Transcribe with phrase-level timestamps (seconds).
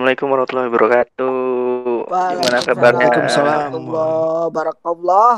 [0.00, 1.36] Assalamualaikum warahmatullahi wabarakatuh.
[2.08, 3.04] Gimana kabarnya?
[3.04, 3.84] Waalaikumsalam.
[4.48, 5.34] Barakallah.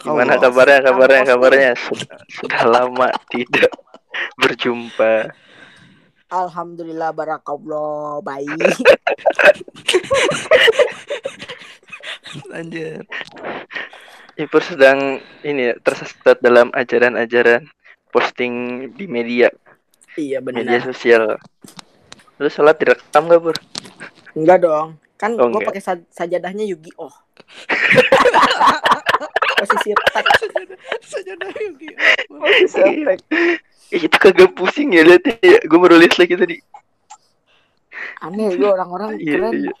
[0.00, 0.80] Gimana kabarnya?
[0.80, 1.22] Kabarnya?
[1.28, 1.70] Kabarnya?
[1.76, 3.68] Sudah, sudah lama tidak
[4.40, 5.36] berjumpa.
[6.32, 8.64] Alhamdulillah barakallah baik.
[12.48, 13.04] Lanjut.
[14.40, 17.68] Ipur sedang ini ya, tersesat dalam ajaran-ajaran
[18.08, 19.52] posting di media
[20.16, 20.88] iya media benar.
[20.88, 21.36] sosial.
[22.36, 23.56] Lu sholat direkam gak Pur?
[24.32, 24.88] Enggak dong.
[25.14, 25.68] Kan Oh, gua enggak.
[25.70, 27.12] pakai sa- sajadahnya Yugi Oh.
[29.54, 30.26] Posisi tek.
[31.02, 31.88] Sajadah Yugi.
[33.92, 35.58] Ih, Itu kagak pusing ya liatnya ya.
[35.62, 36.56] Gue baru lihat lagi tadi.
[38.20, 39.52] Aneh gue orang-orang Iya, keren.
[39.60, 39.74] iya.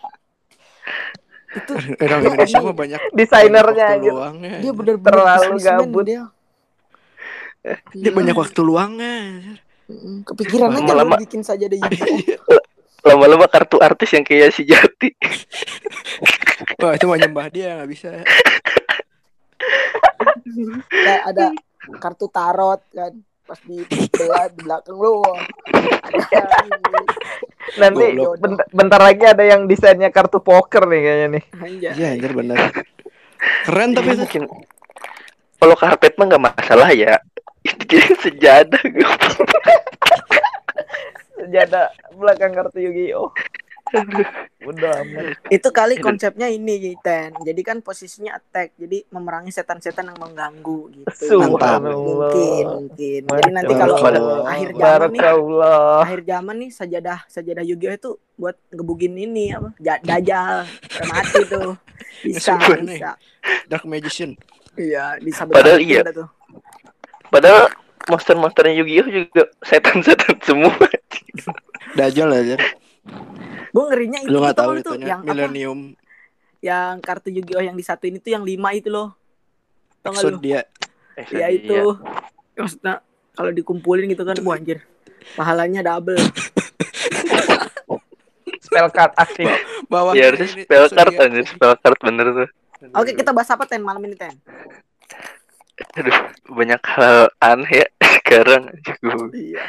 [1.52, 4.12] Itu Orang Indonesia mah banyak Desainernya anjir.
[4.12, 4.54] luangnya.
[4.60, 6.04] dia bener-bener Terlalu gabut.
[6.04, 6.22] Dia.
[7.92, 9.14] Dia banyak waktu luangnya.
[10.22, 12.62] Kepikiran aja Lama-lama- lu bikin sajadah Yugi Oh.
[13.02, 15.10] Lama-lama kartu artis yang kayak si Jati.
[16.80, 18.14] Wah itu mah nyembah dia nggak bisa.
[20.86, 21.46] Kayak ada
[21.98, 23.10] kartu tarot kan
[23.42, 25.18] pas di belah di belakang lu
[27.74, 28.04] Nanti
[28.38, 31.44] bentar, bentar lagi ada yang desainnya kartu poker nih kayaknya nih.
[31.90, 32.58] Iya anjir bener.
[33.66, 34.20] Keren tapi itu.
[34.22, 34.42] mungkin
[35.58, 37.18] kalau karpet mah nggak masalah ya.
[37.62, 39.10] Itu jadi sejadah gue.
[41.42, 43.30] Sejadah belakang kartu Yu-Gi-Oh.
[44.62, 45.36] Udah amat.
[45.52, 47.36] Itu kali konsepnya ini Ten.
[47.44, 48.72] Jadi kan posisinya attack.
[48.80, 51.36] Jadi memerangi setan-setan yang mengganggu gitu.
[51.36, 51.82] Mantap.
[51.92, 53.20] Mungkin, mungkin.
[53.28, 53.96] Jadi nanti kalau
[54.48, 55.20] akhir zaman nih,
[56.00, 59.76] akhir zaman nih sajadah sajadah Yu-Gi-Oh itu buat ngebugin ini apa?
[59.76, 61.76] Udah mati tuh.
[62.24, 63.18] Bisa, bisa.
[63.68, 64.38] Dark Magician.
[64.72, 66.00] Iya, bisa Padahal berarti iya.
[66.16, 66.28] tuh.
[67.32, 67.72] Padahal
[68.12, 70.76] monster-monsternya Yu-Gi-Oh juga setan-setan semua.
[71.96, 72.56] Dajjal aja.
[73.72, 75.32] Gue ngerinya itu Lu nggak tuh, tahu itu yang apa?
[75.32, 75.96] Millennium.
[76.60, 79.16] Yang kartu Yu-Gi-Oh yang di satu ini tuh yang lima itu loh.
[80.04, 80.36] Tau gak lu?
[80.36, 80.60] Exodia.
[81.32, 81.96] Ya itu.
[82.52, 83.00] Maksudnya
[83.32, 84.84] kalau dikumpulin gitu kan, wah anjir.
[85.32, 86.20] Pahalanya double.
[88.60, 89.48] Spell card aktif.
[89.88, 92.48] Bawah Ya harusnya spell card anjir, spell card bener tuh.
[92.92, 94.36] Oke, kita bahas apa Ten malam ini Ten?
[95.92, 97.86] Aduh, banyak hal aneh ya
[98.22, 98.70] sekarang.
[98.70, 99.28] Aduh.
[99.32, 99.62] Iya.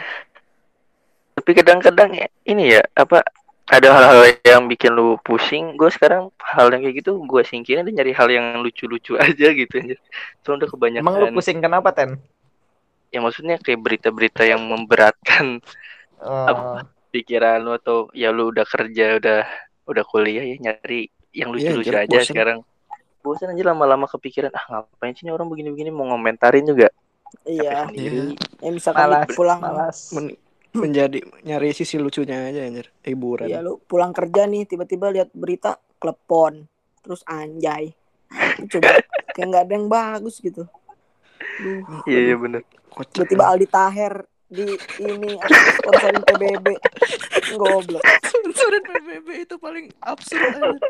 [1.34, 3.26] Tapi kadang-kadang ya ini ya apa
[3.64, 5.74] ada hal-hal yang bikin lu pusing.
[5.76, 9.74] Gue sekarang hal yang kayak gitu gue singkirin dan nyari hal yang lucu-lucu aja gitu
[9.82, 9.96] aja.
[10.46, 11.04] Soalnya udah kebanyakan.
[11.04, 12.20] Emang lu pusing kenapa, Ten?
[13.10, 15.62] Ya maksudnya kayak berita-berita yang memberatkan
[16.24, 16.80] Oh,
[17.12, 19.44] pikiran lu atau ya lu udah kerja udah
[19.84, 22.32] udah kuliah ya nyari yang Iya, lucu-lucu aja bosen.
[22.32, 22.58] sekarang.
[23.24, 26.92] Bosan aja lama-lama kepikiran ah ngapain sih orang begini-begini mau ngomentarin juga.
[27.48, 27.88] Iya.
[27.88, 28.36] Sendiri.
[28.60, 29.98] Ya misalkan malas, pulang malas.
[30.12, 30.38] Men-
[30.74, 32.90] menjadi nyari sisi lucunya aja anjir.
[33.06, 33.46] Hiburan.
[33.46, 36.66] Iya lu pulang kerja nih tiba-tiba lihat berita klepon
[37.06, 37.94] terus anjay.
[38.74, 38.98] Coba
[39.38, 40.66] kayak nggak ada yang bagus gitu.
[41.62, 42.62] Duh, Iya iya bener.
[42.90, 43.14] Kocak.
[43.14, 44.14] tiba-tiba Aldi Taher
[44.50, 44.66] di
[45.02, 45.32] ini
[45.78, 46.68] sponsorin PBB.
[47.62, 48.04] Goblok.
[48.26, 50.82] Sponsorin PBB itu paling absurd anjir.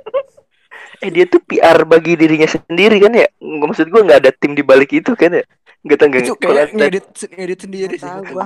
[1.00, 3.28] Eh dia tuh PR bagi dirinya sendiri kan ya?
[3.38, 5.44] Nggak maksud gua nggak ada tim di balik itu kan ya?
[5.84, 8.12] Nggak tahu nggak Itu kalau kayak ada, ngedit ngedit sendiri sih.
[8.30, 8.46] gua.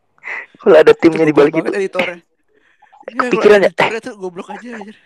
[0.60, 1.70] kalau ada timnya Itu di balik itu.
[1.70, 2.18] editornya.
[2.18, 2.24] Iya,
[3.04, 3.68] kalau Kepikiran ya?
[3.68, 4.96] editornya tuh goblok aja anjir.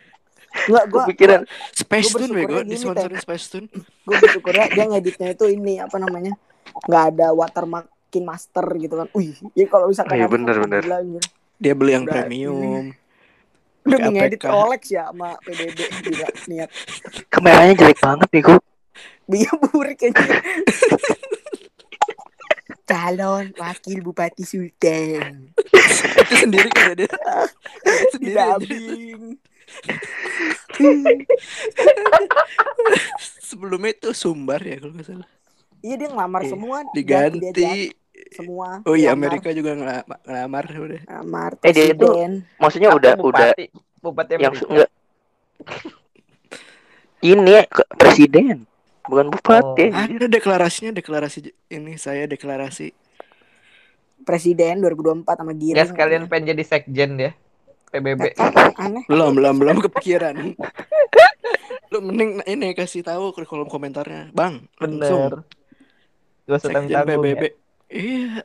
[0.64, 1.40] Enggak gua Kepikiran.
[1.70, 3.66] Space Gua Tune bego disponsorin Space Tune.
[4.06, 6.32] gue bersyukurnya dia ngeditnya itu ini apa namanya
[6.84, 10.82] nggak ada watermarkin master gitu kan wih ya kalau misalkan Oh, iya, ada bener, bener.
[10.82, 10.98] gila.
[11.58, 12.84] Dia beli yang Udah, premium.
[13.84, 14.40] Udah ngedit.
[14.42, 16.68] Rolex ya sama PBB gila niat
[17.28, 18.58] Kameranya jelek banget nih gua.
[19.26, 20.16] dia burik aja
[22.88, 25.52] calon wakil bupati Sultan
[26.18, 27.12] itu sendiri kan dia.
[28.10, 29.36] Sendiri abing
[33.40, 35.28] Sebelumnya itu Sumbar ya kalau nggak salah.
[35.78, 37.52] iya dia ngelamar Iya, semua Diganti.
[37.52, 37.92] dia
[38.31, 41.00] semua Oh iya Ngelamar- Amerika juga ngelamar, ngelamar udah.
[41.03, 43.67] ngelamar Eh, dia itu presiden Maksudnya udah udah bupati?
[43.99, 44.91] Bupati yang enggak
[47.20, 48.62] ini ke- presiden
[49.03, 49.85] bukan bupati.
[49.85, 49.97] Oh.
[49.97, 51.38] Ada deklarasinya, deklarasi
[51.69, 52.94] ini saya deklarasi.
[54.20, 57.32] presiden 2024 sama Giring Ya sekalian pengen jadi sekjen dia.
[57.88, 58.29] PBB.
[58.29, 60.37] Nggak tahu, aneh Belum, belum, belum kepikiran.
[61.88, 64.69] Lu mending ini kasih tahu ke kolom komentarnya, Bang.
[64.76, 65.35] Langsung Bener.
[66.44, 67.25] Gua sedang PBB.
[67.32, 67.53] ya.
[67.88, 68.44] Iya.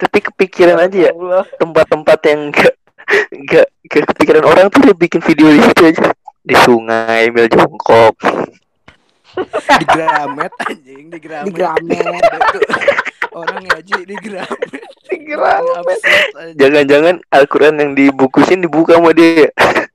[0.00, 1.12] Tapi kepikiran aja ya
[1.56, 2.74] tempat-tempat yang enggak
[3.32, 8.16] enggak enggak kepikiran orang tuh dia bikin video di situ aja di sungai ambil jongkok
[9.80, 12.24] di Gramet anjing di Gramet Di Gramet.
[13.30, 14.82] Orang ngaji di Gramet.
[15.30, 16.58] Absurd, anjing.
[16.58, 19.46] Jangan-jangan Al-Quran yang dibungkusin dibuka sama dia.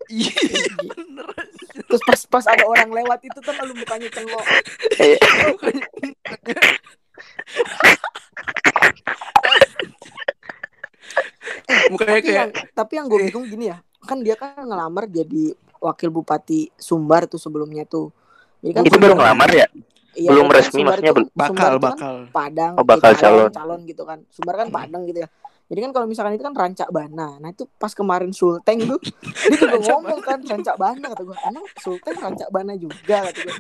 [0.07, 0.31] iya
[0.85, 1.27] bener
[1.95, 4.43] Terus pas pas ada orang lewat itu tuh lalu mukanya cengok.
[11.91, 15.55] Mukanya Tapi kayak yang tapi yang gue bingung gini ya, kan dia kan ngelamar jadi
[15.79, 18.11] wakil bupati Sumbar tuh sebelumnya tuh.
[18.59, 19.67] Jadi kan itu baru ngelamar ya?
[20.15, 23.11] Iya, belum resmi, Sumbar maksudnya itu kan- bakal Sumbar itu kan bakal Padang, Oh, bakal
[23.15, 23.49] calon.
[23.51, 24.19] calon gitu kan.
[24.31, 25.29] Sumbar kan Padang gitu ya.
[25.65, 27.41] Jadi kan kalau misalkan itu kan rancak bana.
[27.41, 29.01] Nah itu pas kemarin Sulteng tuh
[29.49, 31.37] dia juga Rancak ngomong kan rancak bana kata gue.
[31.41, 33.55] Emang Sulteng rancak bana juga kata gue.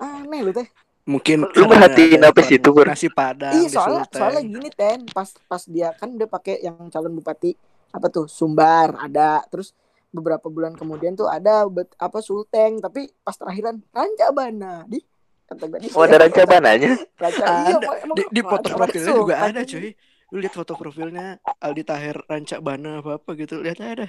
[0.00, 0.68] Aneh lu teh.
[1.04, 4.20] mungkin Lu merhatiin apa sih itu, nasi padang Iya soalnya Sulteng.
[4.20, 7.56] soalnya gini ten pas pas dia kan dia pakai yang calon bupati
[7.90, 9.74] apa tuh Sumbar ada terus
[10.14, 15.02] beberapa bulan kemudian tuh ada bet- apa Sulteng tapi pas terakhiran rancak bana di
[15.50, 16.94] kata gue Oh ada ranca bananya?
[17.18, 17.76] rancak ada iya,
[18.14, 19.90] di, di foto rancak profilnya juga ada cuy
[20.30, 24.08] lu lihat foto profilnya Aldi Taher Rancak Bana apa apa gitu lihat ada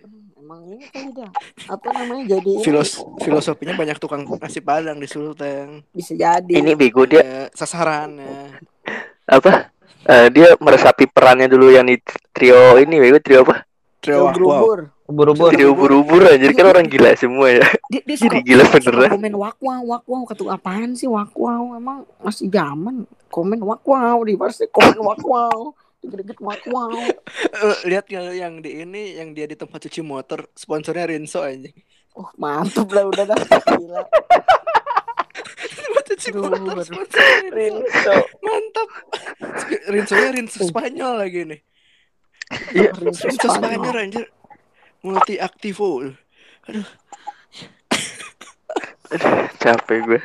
[0.00, 1.28] Hmm, emang ini kali dah
[1.68, 7.04] apa namanya jadi Filos filosofinya banyak tukang nasi padang di Sulteng bisa jadi Ini bego
[7.04, 8.64] dia Ya, sasarannya
[9.28, 9.68] apa?
[10.08, 12.00] Eh, dia meresapi perannya dulu yang di
[12.32, 13.60] trio ini, bego trio apa?
[14.00, 14.88] trio wow, wow.
[15.04, 15.52] Ubur-ubur.
[15.52, 17.66] Trio ubur-ubur aja kan orang gila semua ya.
[17.92, 19.10] dia, dia Jadi gila beneran.
[19.20, 24.98] komen wakwau kata gue, apaan sih wakwau emang masih zaman komen wakwau di pasti komen
[24.98, 25.72] wakwau
[26.02, 26.90] dikit-dikit wakwau
[27.60, 31.70] Eh, lihat yang yang di ini yang dia di tempat cuci motor sponsornya Rinso aja
[32.18, 34.02] oh mantap lah udah dah gila.
[35.60, 38.14] Tempat cuci Aduh, motor sponsornya Rinso.
[38.40, 38.88] Mantap
[39.88, 41.60] Rinso nya Rinso Spanyol lagi nih
[42.74, 42.90] Iya.
[42.98, 43.94] Rinso Spanyol.
[43.94, 44.26] Anjir.
[45.06, 46.02] Multi aktivo
[49.62, 50.20] Capek gue.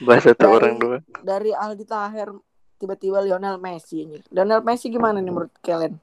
[0.00, 1.02] Bahasa tuh Dari- orang doang.
[1.18, 2.28] dari Aldi Taher
[2.76, 5.96] tiba-tiba Lionel Messi ini Lionel Messi gimana nih menurut kalian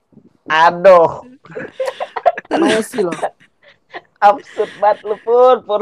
[0.45, 1.21] Aduh.
[2.51, 3.13] Messi loh
[4.19, 5.55] Absurd banget lu pur.
[5.61, 5.81] Pur.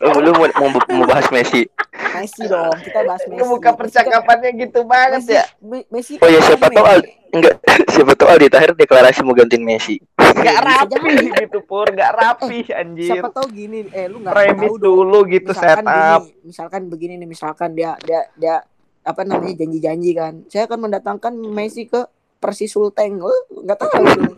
[0.00, 1.68] Oh, lu mau, mau, mau bahas Messi?
[2.12, 5.44] Messi dong kita bahas Messi Ngebuka Messi kan- percakapannya gitu banget Messi, ya.
[5.60, 7.54] Me- Messi Oh ya kan siapa tahu Aldi enggak
[7.94, 9.96] siapa tahu Aldi Tahir deklarasi mau gantiin Messi.
[10.14, 11.86] Gak Bisa rapi gitu pur.
[11.88, 13.08] Gak rapi anjir.
[13.08, 16.22] siapa tahu gini eh lu nggak Premis tahu dong dulu gitu misalkan setup.
[16.22, 18.56] gini, misalkan begini nih misalkan dia dia dia
[19.02, 22.00] apa namanya janji-janji kan saya akan mendatangkan Messi ke
[22.42, 23.30] Persis Sulteng oh,
[23.62, 24.34] nggak tahu tuh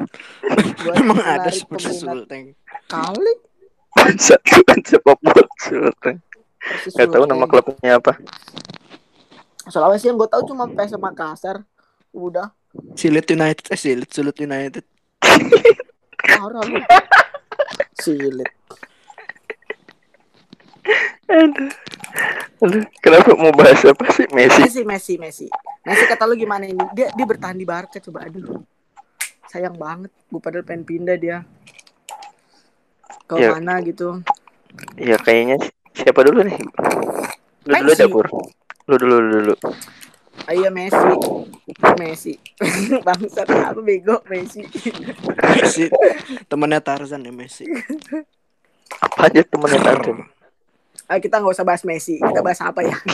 [0.85, 1.97] Buat emang ada peminat.
[1.97, 2.53] Sulteng
[2.85, 3.35] kali
[4.21, 6.21] Satu kan sepak bola Sultan.
[6.61, 7.62] Persis Gak tahu nama Sulteng.
[7.65, 8.12] klubnya apa.
[9.65, 11.65] Sulawesi yang gue tahu cuma PS Makassar
[12.12, 12.53] udah
[12.95, 14.85] Silit United eh Silit Sulut United
[16.21, 16.79] parah lu
[18.05, 18.50] silit
[21.25, 21.73] Aduh.
[22.99, 24.61] Kenapa mau bahas apa sih Messi?
[24.62, 25.46] Messi Messi Messi
[25.82, 28.62] Messi kata lu gimana ini dia dia bertahan di Barca coba aduh
[29.46, 31.44] sayang banget gue padahal pengen pindah dia
[33.22, 33.52] ke Ya.
[33.52, 34.22] mana gitu
[34.96, 35.58] Ya kayaknya
[35.93, 36.58] siapa dulu nih?
[37.64, 37.94] Lu dulu Messi.
[37.94, 38.26] aja Pur.
[38.84, 39.55] Lu dulu lu dulu.
[40.44, 40.99] Ayo Messi
[41.96, 42.32] Messi
[43.06, 44.66] bangsat apa bego Messi
[45.55, 45.87] Messi
[46.46, 47.64] temannya Tarzan ya Messi
[48.99, 50.18] Apa aja temennya Tarzan?
[51.04, 52.96] Ayo kita nggak usah bahas Messi kita bahas apa ya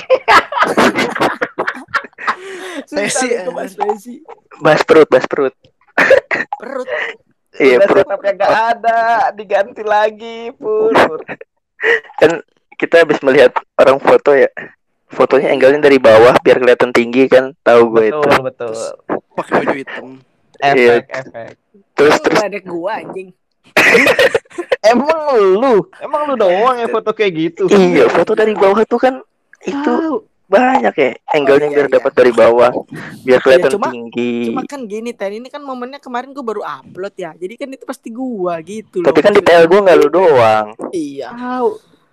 [2.91, 4.15] Messi, bahas Messi
[4.61, 5.55] Bahas perut, bahas perut.
[6.59, 6.89] perut
[7.61, 8.07] Iya perut.
[8.07, 9.01] setupnya gak ada.
[9.35, 10.95] Diganti lagi pur.
[10.95, 11.21] pur.
[12.17, 12.41] Kan
[12.79, 14.47] kita habis melihat orang foto ya.
[15.11, 17.51] Fotonya angle-nya dari bawah biar kelihatan tinggi kan.
[17.61, 18.23] Tahu gue itu.
[18.23, 18.73] Betul betul.
[19.35, 20.07] pakai baju hitam
[20.63, 21.03] Iya.
[21.03, 21.53] Efek efek.
[21.97, 23.29] Terus terus ngeledek gua anjing
[24.83, 27.69] Emang lu, emang lu doang yang foto kayak gitu.
[27.69, 29.15] iya foto dari bawah tuh kan
[29.61, 29.95] itu
[30.47, 31.95] banyak ya angle-nya Oh, iya, biar iya.
[31.95, 32.71] dapat dari bawah
[33.23, 34.51] biar kelihatan cuma- tinggi.
[34.51, 37.85] cuma kan gini Ten ini kan momennya kemarin gua baru upload ya jadi kan itu
[37.85, 40.67] pasti gua gitu Tapi loh kan di PL gue nggak lu doang.
[40.91, 41.71] iya Tahu.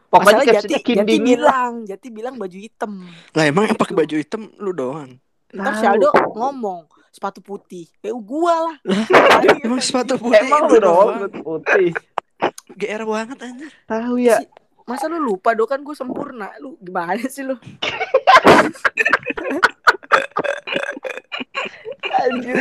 [0.08, 4.72] Pokoknya Jati, Jati bilang Jati bilang baju hitam lah emang yang pakai baju hitam lu
[4.72, 5.18] doang
[5.50, 6.86] ntar Aldo ngomong
[7.18, 7.90] sepatu putih.
[7.98, 8.78] Kayak gua lah.
[9.66, 11.90] Emang sepatu putih Emang lu lu putih.
[12.78, 13.74] GR banget anjir.
[13.90, 14.38] Tahu ya.
[14.88, 16.54] masa lu lupa do kan gue sempurna.
[16.62, 17.60] Lu gimana sih lu?
[22.18, 22.58] Anjir.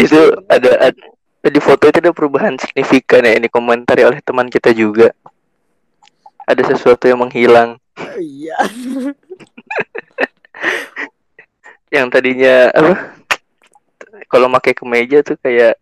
[0.00, 1.04] Itu ada, ada
[1.44, 3.36] di foto itu ada perubahan signifikan ya.
[3.36, 5.12] Ini komentari oleh teman kita juga.
[6.48, 7.76] Ada sesuatu yang menghilang.
[8.16, 8.56] iya
[11.90, 12.94] Yang tadinya apa?
[14.30, 15.74] Kalau pakai kemeja tuh kayak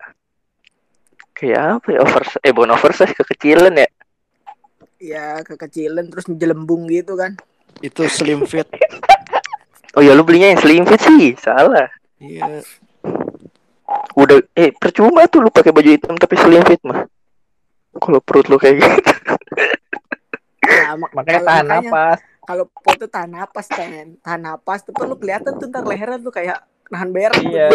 [1.37, 3.89] kayak apa ya oversize eh bukan oversize kekecilan ya
[4.99, 7.39] ya kekecilan terus jelembung gitu kan.
[7.79, 8.67] Itu slim fit.
[9.97, 11.89] Oh ya lu belinya yang slim fit sih, salah.
[12.21, 12.61] Iya.
[14.15, 17.09] Udah eh percuma tuh lu pakai baju hitam tapi slim fit mah.
[17.97, 19.13] Kalau perut lu kayak gitu.
[20.63, 22.19] Ya, mak- Makanya tahan makanya napas.
[22.49, 26.57] Kalau foto tahan napas ten, tahan napas tuh lu kelihatan tuh ntar leheran tuh kayak
[26.89, 27.37] nahan berak.
[27.37, 27.45] tuh.
[27.45, 27.69] Iya.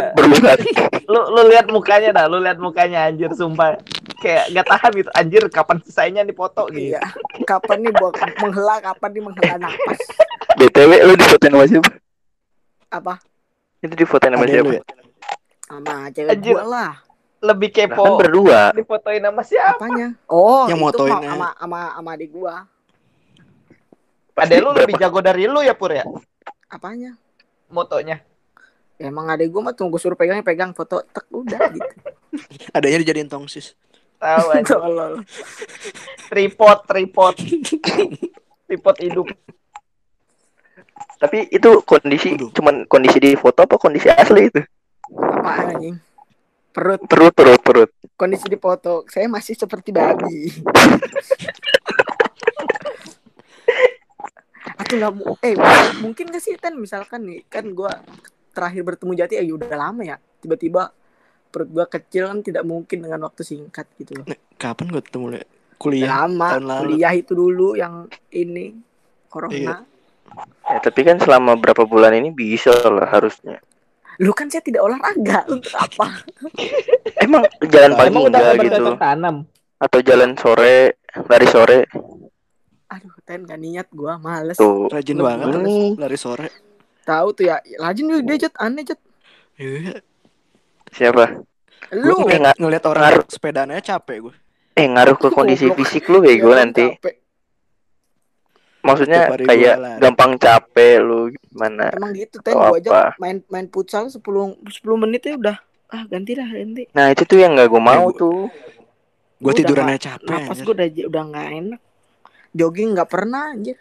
[1.06, 3.78] Lu lu lihat mukanya dah, lu lihat mukanya anjir sumpah.
[4.18, 5.10] Kayak gak tahan gitu.
[5.14, 6.98] Anjir kapan selesainya nih foto gitu.
[6.98, 7.06] Iya.
[7.46, 10.00] Kapan nih buat menghela, kapan nih menghela napas?
[10.58, 11.92] BTW lu difotoin sama siapa?
[12.90, 13.14] Apa?
[13.78, 14.72] Itu difotoin sama siapa?
[14.74, 14.82] ya?
[15.70, 16.56] Sama cewek Anjir.
[16.58, 16.94] gua lah.
[17.44, 18.04] Lebih Lah, kan kepo.
[18.18, 18.62] berdua.
[18.74, 19.78] Difotoin sama siapa?
[19.78, 20.08] Apanya?
[20.26, 21.30] Oh, Yang itu motoinnya.
[21.30, 22.56] ma- sama sama sama adik gua.
[24.34, 26.04] Ade lu lebih jago dari lu ya Pur ya?
[26.68, 27.14] Apanya?
[27.70, 28.18] Motonya.
[28.98, 31.96] Ya, emang adik gua mah tunggu suruh pegangnya pegang foto tek udah gitu.
[32.72, 33.74] Adanya dijadiin tongsis.
[34.18, 34.48] Tahu.
[34.70, 35.14] Tolol.
[36.30, 37.36] Tripod, tripod.
[38.70, 39.28] tripod hidup.
[41.18, 42.50] Tapi itu kondisi Waduh.
[42.52, 44.62] cuman kondisi di foto apa kondisi asli itu?
[45.14, 45.96] Apaan anjing?
[46.74, 47.90] Perut Perut perut perut.
[48.14, 50.50] kondisi di foto saya masih seperti babi.
[54.78, 55.54] Atau nggak mu- eh
[56.02, 57.92] mungkin gak sih Ten misalkan nih kan gua
[58.54, 60.94] terakhir bertemu Jati ya udah lama ya tiba-tiba
[61.54, 64.26] perut gua kecil kan tidak mungkin dengan waktu singkat gitu loh.
[64.58, 65.46] Kapan gue ketemu lu ya?
[65.46, 66.10] Udah Kuliah.
[66.26, 66.82] lama tahun lalu.
[66.88, 68.74] kuliah itu dulu yang ini
[69.30, 69.54] corona.
[69.54, 69.76] Iya.
[70.64, 73.62] Ya, tapi kan selama berapa bulan ini bisa lah harusnya.
[74.22, 76.26] Lu kan saya tidak olahraga untuk apa?
[77.22, 78.94] Emang jalan pagi enggak nggak gitu?
[78.98, 79.36] tanam.
[79.78, 81.78] Atau jalan sore, lari sore
[82.94, 84.54] Aduh, Ten gak niat gua males.
[84.56, 84.86] tuh.
[84.88, 86.48] Rajin Lu- banget Ini lari sore.
[87.04, 89.00] Tahu tuh ya, rajin juga dia Jet, aneh Jet.
[89.56, 89.98] Iya.
[90.90, 91.42] siapa?
[91.92, 93.26] Lu Gue Eh, nggak- ngeliat orang ngaruh.
[93.28, 94.36] sepedanya capek gue.
[94.74, 96.86] Eh ngaruh ke kondisi fisik lu bego Jangan nanti.
[96.92, 97.16] capek.
[98.84, 100.00] Maksudnya kayak lari.
[100.00, 101.88] gampang capek lu gimana?
[101.90, 103.16] Emang gitu Ten, gua aja apa?
[103.16, 104.20] main main futsal 10
[104.60, 104.60] 10
[104.98, 105.58] menit ya udah
[105.88, 106.84] ah ganti dah ganti.
[106.92, 108.40] Nah itu tuh yang nggak gue mau gua- tuh.
[109.40, 110.28] Gue Gua tidurannya capek.
[110.30, 110.64] Napas anjir.
[110.64, 111.82] gua udah udah nggak enak.
[112.54, 113.78] Jogging nggak pernah anjir.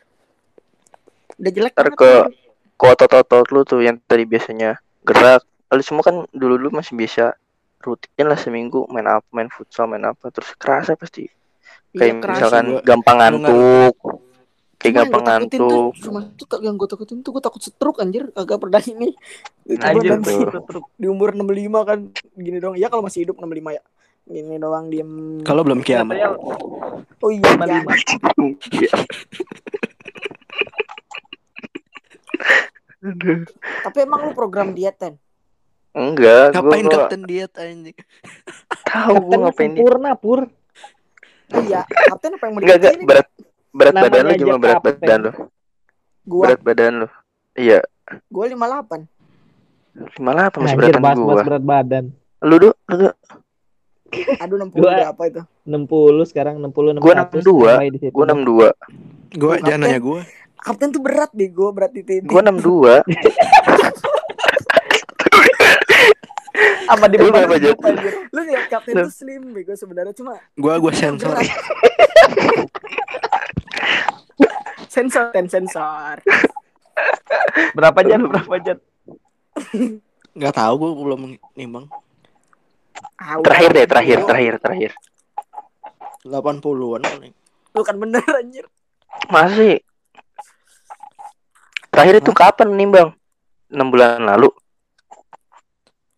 [1.37, 2.29] Udah jelek Ntar ke-.
[2.75, 5.45] Ke otot-otot lu tuh yang tadi biasanya gerak.
[5.69, 7.37] Lalu semua kan dulu-dulu masih bisa
[7.79, 10.29] rutin lah seminggu main apa, main futsal, main apa.
[10.29, 11.31] Terus kerasa pasti.
[11.93, 12.35] Iya, Kayak keras.
[12.35, 13.95] misalkan Gua- gampang ngantuk.
[14.77, 15.93] Kayak gampang ngantuk.
[15.95, 19.15] cuma tuh tak- yang gue takutin tuh gue takut stroke anjir agak pernah ini.
[19.63, 20.35] Coba Anjir nanti
[20.99, 21.99] di umur 65 kan
[22.35, 22.75] gini dong.
[22.75, 23.83] Ya kalau masih hidup 65 ya.
[24.23, 25.43] Gini doang diem.
[25.43, 26.17] Kalau belum kiamat.
[27.23, 27.83] Oh iya, ya.
[27.83, 28.93] 55.
[33.03, 33.43] Aduh.
[33.83, 35.19] Tapi emang lu program diet Ten?
[35.93, 37.93] Enggak, Ngapain gua kapten diet anjing?
[38.89, 40.41] tahu gue Kapten ngapain sempurna pur.
[41.53, 43.29] Iya, kapten apa yang mau Enggak, berat
[43.73, 44.95] berat Namanya badan lu cuma berat kapten.
[44.97, 45.33] badan lu.
[46.25, 47.09] Gua Berat badan lu.
[47.53, 47.81] Iya,
[48.33, 49.05] gua 58.
[50.17, 51.43] 58 masih beratan gua.
[51.45, 52.05] berat badan.
[52.41, 53.13] Lu tuh, lu tuh
[54.39, 55.43] Aduh 60 Gua- berapa itu?
[55.65, 57.71] 60 sekarang 60 600 Gua 62.
[57.71, 58.13] sampai di situ.
[58.13, 58.71] gua 62.
[59.33, 59.65] Gue Kapten.
[59.65, 60.21] jangan nanya gue.
[60.55, 62.29] Kapten tuh berat bego, berat di titik.
[62.29, 63.01] Gua 62.
[66.85, 67.73] Sama di hidup, anjir.
[68.29, 71.33] Lu lihat kapten tuh slim bego sebenarnya cuma Gue gue sensor.
[74.93, 76.21] sensor ten sensor.
[77.73, 78.29] Berapa jam?
[78.29, 78.77] Berapa jam?
[80.35, 81.21] Gak tahu gue belum
[81.55, 81.89] nimbang.
[83.43, 84.93] Terakhir deh, terakhir, terakhir, terakhir.
[86.23, 87.35] 80-an paling.
[87.75, 88.67] Lu kan bener anjir.
[89.29, 89.83] Masih.
[91.93, 93.11] Terakhir itu kapan nih, Bang?
[93.73, 94.49] 6 bulan lalu.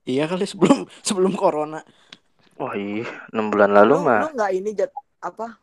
[0.05, 1.81] Iya kali sebelum sebelum corona.
[2.61, 4.21] Wah, iya, 6 bulan lalu Lu, mah.
[4.29, 5.59] lu nggak ini jat apa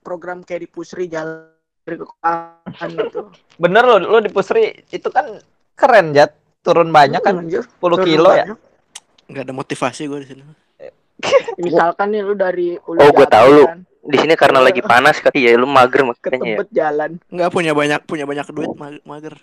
[0.00, 1.50] program kayak di Pusri jalan
[1.84, 3.20] dari kekuatan gitu.
[3.58, 5.42] Bener lo, lo di Pusri itu kan
[5.74, 6.32] keren Jat.
[6.64, 7.60] Turun banyak kan anjir.
[7.60, 8.48] 10 kilo ya.
[9.26, 10.42] Gak ada motivasi gue di sini.
[11.64, 13.64] Misalkan nih lu dari Ulu Oh, gua Jati tahu lu.
[13.64, 16.56] kan, Di sini karena lagi panas kali ya, lu mager ke makanya ya.
[16.56, 17.10] Tebet jalan.
[17.28, 19.34] Nggak punya banyak punya banyak duit ma- mager.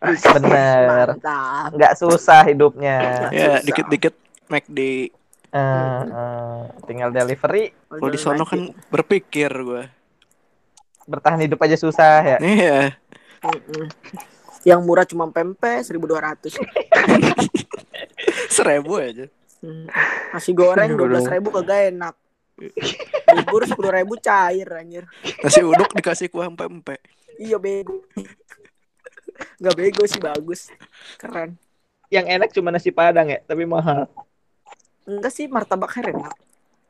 [0.34, 1.12] Bener.
[1.12, 1.70] Mantap.
[1.72, 2.96] Nggak susah hidupnya.
[3.30, 3.62] Ya Susah.
[3.62, 4.14] dikit-dikit
[4.48, 4.78] McD.
[5.50, 5.58] Eh,
[6.06, 9.82] eh, tinggal delivery Kalau di sono kan berpikir gue.
[11.04, 12.38] bertahan hidup aja susah ya.
[12.38, 12.94] Iya.
[14.62, 16.54] Yang murah cuma pempek 1200.
[18.56, 19.26] Seribu aja.
[19.60, 19.86] Hmm.
[20.32, 21.08] Nasi goreng Aduh.
[21.08, 22.14] 12 ribu kagak enak.
[23.30, 25.04] Bubur 10 ribu cair anjir.
[25.40, 27.00] Nasi uduk dikasih kuah empe-empe.
[27.40, 28.04] Iya bego.
[29.56, 30.68] Gak bego sih bagus.
[31.16, 31.56] Keren.
[32.12, 34.10] Yang enak cuma nasi padang ya, tapi mahal.
[35.08, 36.34] Enggak sih martabak enak.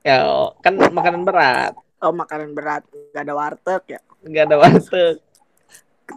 [0.00, 0.24] Ya,
[0.64, 1.76] kan makanan berat.
[2.00, 2.82] oh makanan berat
[3.12, 5.16] nggak ada warteg ya nggak ada warteg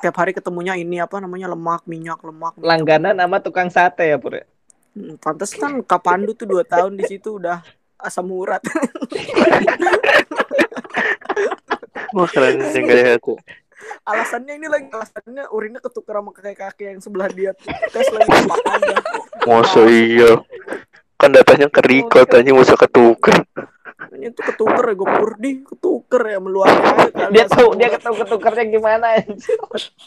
[0.01, 2.65] tiap hari ketemunya ini apa namanya lemak minyak lemak minyak.
[2.65, 4.41] langganan sama tukang sate ya pur
[4.93, 7.65] Hmm, pantes kan Kapandu tuh dua tahun di situ udah
[7.97, 8.61] asam urat
[12.13, 13.33] Wah keren sih kayak itu.
[14.05, 17.51] alasannya ini lagi alasannya urinnya ketukar sama kakek-kakek yang sebelah dia
[17.89, 18.95] tes lagi makannya
[19.43, 20.31] Masa iya.
[21.17, 23.43] Kan datanya ke record aja masa ketuker.
[24.13, 26.61] ini tuh ketuker ya gue pur di ketuker ya kali
[27.33, 27.97] dia tahu dia urat.
[27.97, 29.57] ketemu ketukarnya gimana anjir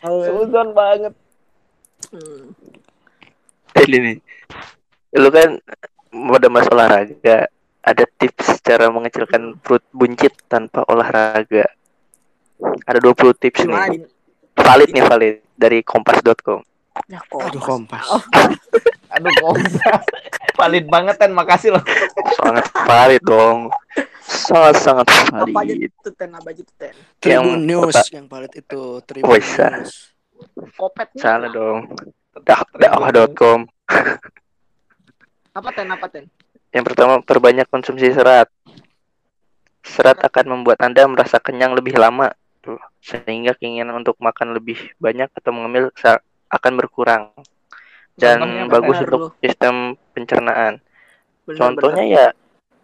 [0.00, 0.30] ya.
[0.30, 1.12] suzon banget
[2.06, 2.52] Hmm.
[3.74, 4.16] Ini nih.
[5.16, 5.56] Lu kan
[6.10, 7.48] pada masa olahraga
[7.80, 11.64] ada tips cara mengecilkan perut buncit tanpa olahraga.
[12.82, 14.04] Ada 20 tips gimana nih.
[14.54, 16.60] Valid nih valid dari kompas.com.
[17.06, 18.00] ya Aduh kompas.
[18.00, 18.04] kompas.
[18.08, 18.22] Oh.
[19.14, 19.72] aduh kompas
[20.56, 21.84] valid banget kan makasih loh
[22.34, 23.68] Sangat valid dong.
[24.22, 25.92] Sangat sangat apa aja valid.
[26.00, 29.66] tuh ten apa aja ten Tribun Yang News kota- yang paling itu Tribun Bisa.
[29.70, 29.92] News.
[30.72, 31.20] kopet nih.
[31.20, 31.78] Salah dong.
[32.38, 33.60] Dak dakwah.com.
[35.56, 36.24] apa ten apa ten
[36.68, 38.52] Yang pertama perbanyak konsumsi serat.
[39.80, 42.36] Serat akan membuat Anda merasa kenyang lebih lama.
[42.60, 45.88] Tuh, sehingga keinginan untuk makan lebih banyak atau mengambil
[46.52, 47.32] akan berkurang.
[48.16, 50.84] Dan Contohnya bagus untuk sistem pencernaan.
[51.48, 52.16] Bener, Contohnya bener.
[52.16, 52.26] ya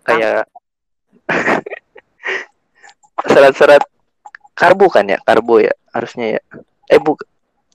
[0.02, 0.42] kayak
[3.32, 3.82] serat-serat
[4.56, 6.40] karbo kan ya, karbo ya harusnya ya.
[6.88, 7.16] Eh bu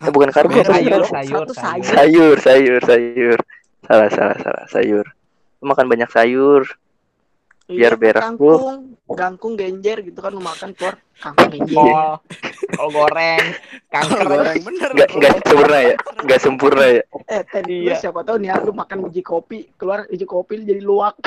[0.02, 3.40] eh, bukan karbo sayur sayur sayur sayur, sayur, sayur.
[3.88, 5.06] Salah, salah, salah, sayur.
[5.58, 6.68] Lu makan banyak sayur,
[7.66, 9.00] biar Iya, beres, kangkung.
[9.10, 11.74] Kangkung genjer gitu kan lu makan keluar kangkung genjer.
[11.74, 12.20] Kol
[12.70, 13.46] kol goreng.
[13.88, 14.60] Kanker Kol goreng.
[14.62, 14.90] Bener.
[14.94, 17.04] nggak nggak sempurna ya, nggak sempurna ya.
[17.28, 17.96] eh lu Iya.
[17.98, 21.16] siapa tahu nih lu makan biji kopi keluar biji kopi jadi luwak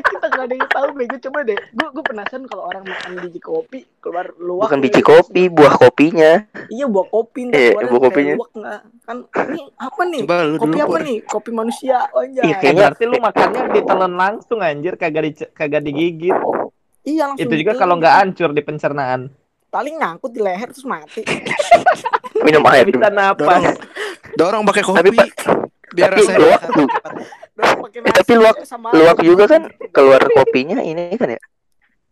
[0.00, 1.16] kita nggak ada yang tahu bego.
[1.20, 1.58] Coba deh.
[1.70, 5.08] Gua gua penasaran kalau orang makan biji kopi keluar luwak Bukan biji gitu.
[5.08, 6.32] kopi, buah kopinya.
[6.68, 7.40] iya buah kopi.
[7.48, 8.34] Iya, keluarnya buah kopinya.
[8.34, 8.80] luwak nggak?
[9.02, 9.16] Kan
[9.48, 10.20] ini apa nih?
[10.22, 11.18] Coba lu kopi dulu apa nih?
[11.24, 14.94] Kopi manusia oh Iya, Eh, kayaknya- berarti lu makannya ditelan langsung anjir.
[14.94, 16.36] Kagak di kagak digigit.
[17.02, 19.32] Iya langsung itu juga kalau nggak hancur di pencernaan.
[19.68, 21.20] Paling nyangkut di leher terus mati.
[22.40, 22.86] Minum air.
[22.86, 23.62] bisa Dorong, napas
[24.34, 24.62] dorong.
[24.64, 25.00] Pakai kopi.
[25.04, 25.18] Tapi,
[25.90, 26.62] biar tapi rasanya luwak
[27.58, 31.40] Udah Eh, tapi luwak- sama Luwak juga kan keluar kopinya ini kan ya.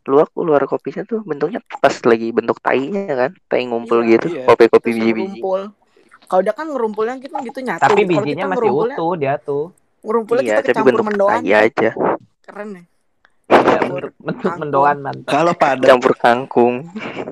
[0.05, 4.43] Luwak keluar kopinya tuh bentuknya pas lagi bentuk tainya kan, tai ngumpul Iya, gitu, iya.
[4.45, 5.39] kopi-kopi terus biji-biji.
[5.39, 5.61] ngerumpul
[6.27, 9.71] kalau dia kan ngerumpulnya gitu gitu nyatu tapi bijinya kita masih utuh dia tuh
[10.03, 11.91] ngerumpulnya Iya, kita tapi kecampur bentuk mendoan tai aja.
[12.41, 12.83] keren ya
[13.47, 16.75] Iya, Campur bentuk, mendoan mantap Kalau padat, Campur kangkung.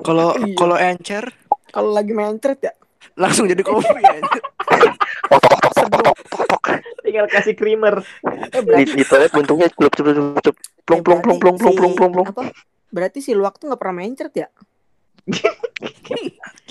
[0.01, 0.55] kalau Iya.
[0.55, 1.23] kalau encer
[1.69, 2.71] kalau lagi mencret ya
[3.13, 4.15] langsung jadi kopi ya.
[7.05, 10.55] Tinggal kasih creamer eh Di, berarti di toilet bentuknya celup celup celup celup.
[10.83, 12.27] Plung eh, plung plung plung berarti plung si- plung plung plung.
[12.27, 12.41] apa
[12.87, 14.47] berarti si luwak tuh nggak pernah mencret ya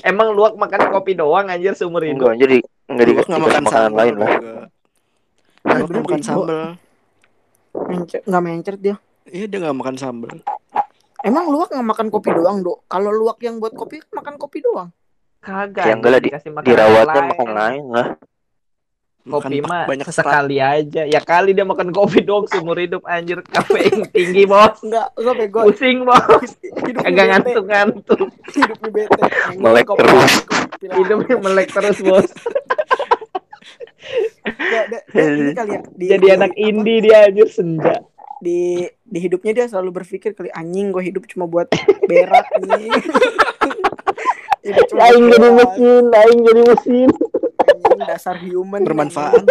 [0.05, 3.72] emang luak makan kopi doang anjir seumur hidup Enggak, jadi enggak dikasih nggak makan makanan
[3.85, 3.98] sambal.
[3.98, 4.31] lain lah.
[4.31, 4.55] juga.
[5.64, 6.24] Luwak nggak makan bego.
[6.24, 6.61] sambal.
[7.74, 8.96] mencret nggak mencret dia
[9.27, 10.35] Iya dia nggak makan sambal.
[11.20, 14.88] emang luwak nggak makan kopi doang dok kalau luwak yang buat kopi makan kopi doang
[15.40, 18.07] kagak Ya, enggak lah, di- Dirawatnya makan lain lah.
[19.24, 20.20] Kopi Makan mah banyak serat.
[20.20, 21.02] sekali aja.
[21.02, 23.40] Ya kali dia makan kopi doang seumur hidup anjir.
[23.42, 24.76] Kafein tinggi bos.
[24.80, 26.50] Enggak enggak bego pusing bos.
[26.60, 27.50] Hidupnya kagak bete.
[27.50, 29.20] Ngantuk ngantuk hidupnya bete.
[29.56, 30.32] Melek kopi- terus.
[30.42, 30.96] kopi lah.
[30.98, 32.28] hidupnya melek terus bos.
[35.10, 37.94] Ini kali ya di, jadi di- anak apa, indie dia anjir senja.
[38.37, 38.60] Di
[39.00, 41.72] di hidupnya dia selalu berpikir kali anjing gue hidup cuma buat
[42.04, 42.92] berak nih.
[44.62, 47.08] Hidup aing jadi mesin aing jadi mesin
[47.74, 49.42] anjing dasar human Bermanfaat.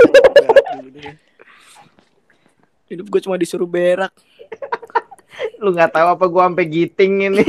[2.87, 4.13] Hidup gue cuma disuruh berak
[5.57, 7.41] lu nggak tahu apa gua sampai giting ini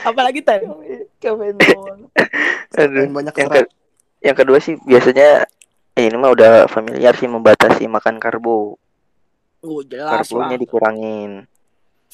[0.00, 0.40] apalagi
[2.74, 3.04] Aduh.
[3.06, 3.70] Dan banyak Yang, ke-
[4.20, 5.46] yang kedua sih biasanya
[5.94, 8.74] eh, ini mah udah familiar sih membatasi makan karbo.
[9.64, 11.30] oh jelas Karbonya lah dikurangin.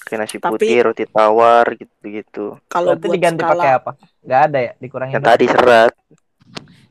[0.00, 2.56] Kayak nasi Tapi- putih, roti tawar gitu-gitu.
[2.66, 5.92] kalau berarti buat diganti skala pakai apa nggak ada ya dikurangin Yang tadi serat.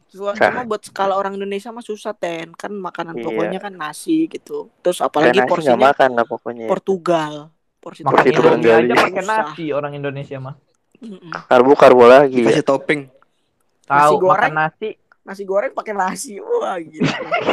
[0.10, 3.24] cuma cuma buat skala orang Indonesia mah susah ten kan makanan Iya.
[3.24, 6.66] pokoknya kan nasi gitu terus Kayak apalagi nasi porsinya makan lah pokoknya.
[6.66, 7.34] Portugal
[7.80, 8.80] porsi makan Porsi Portugal.
[8.82, 10.56] aja pakai nasi orang Indonesia mah
[11.00, 11.32] Mm-mm.
[11.48, 12.42] Karbo karbo lagi.
[12.42, 12.52] Ya.
[12.52, 13.02] Kasih topping.
[13.86, 14.52] tahu goreng?
[14.52, 14.90] makan nasi
[15.22, 17.06] nasi goreng pakai nasi wah gitu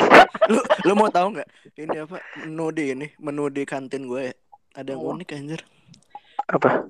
[0.50, 1.48] Lu lu mau tahu nggak?
[1.76, 2.16] Ini apa?
[2.40, 4.34] Menu di ini, menu di kantin gue ya.
[4.74, 5.12] Ada yang Oh.
[5.12, 5.60] unik anjir.
[6.48, 6.86] Apa?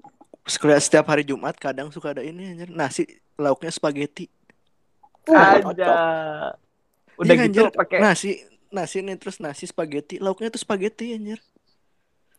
[0.46, 2.70] Sekali setiap hari Jumat kadang suka ada ini anjir.
[2.70, 3.02] Nasi
[3.34, 4.30] lauknya spaghetti.
[5.26, 5.88] Wah, aja
[7.16, 11.42] udah Iya, gitu pakai nasi nasi nih terus nasi spaghetti, lauknya tuh spaghetti anjir.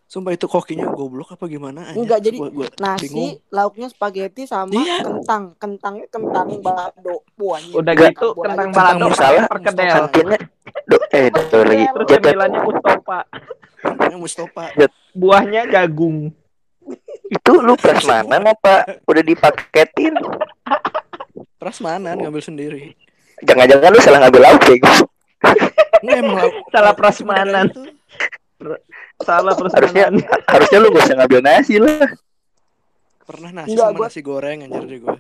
[0.07, 1.99] Sumpah itu kokinya goblok apa gimana anjir.
[1.99, 3.43] Enggak, jadi Gua- gua Nasi, bingung.
[3.49, 5.03] lauknya spaghetti sama Iya.
[5.03, 5.43] kentang.
[5.59, 7.27] Kentangnya kentang balado.
[7.35, 7.73] Buahnya.
[7.75, 9.91] Udah gitu kentang Kentang balado pakai perkedel.
[9.91, 10.39] kantinnya
[10.87, 12.59] do eh do lagi Terus jaket cemilannya.
[13.77, 14.65] Kentangnya Mustafa.
[15.11, 16.31] Buahnya jagung.
[17.27, 20.15] Itu lu prasmanan apa udah dipaketin
[21.57, 22.83] Prasmanan ngambil sendiri.
[23.39, 24.93] jangan-jangan lu salah ngambil lauk bego
[26.03, 26.53] emang lauk.
[26.69, 27.67] Salah prasmanan.
[29.19, 30.09] Salah terus harusnya
[30.45, 32.05] harusnya lu gak usah ngambil nasi lah
[33.21, 35.17] Pernah nasi Enggak, sama gua- nasi goreng anjir deh gue.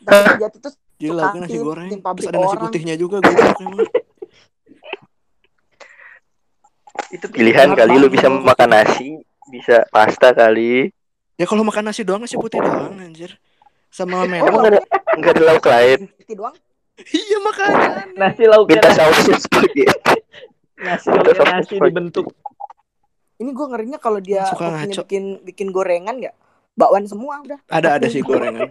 [0.00, 1.88] Tapi jatuh tuh Suka lauknya nasi goreng.
[1.90, 2.62] Terus ada nasi orang.
[2.62, 3.82] putihnya juga emang.
[7.10, 10.88] itu pilihan kali lu bisa makan nasi bisa pasta kali
[11.42, 13.34] Ya kalau makan nasi doang nasi putih doang anjir.
[13.90, 14.46] Sama emang merah.
[14.46, 14.80] gak ada
[15.18, 16.54] nggak ada lauk lain itu doang.
[17.10, 17.90] iya makanya.
[18.14, 19.82] nasi lauknya minta sausnya spaghetti
[20.78, 22.30] nasi lauknya nasi dibentuk.
[23.42, 26.36] Ini gue ngerinya kalau dia Suka bikin bikin gorengan nggak?
[26.78, 27.58] Bakwan semua udah.
[27.66, 28.70] Ada ada sih gorengan.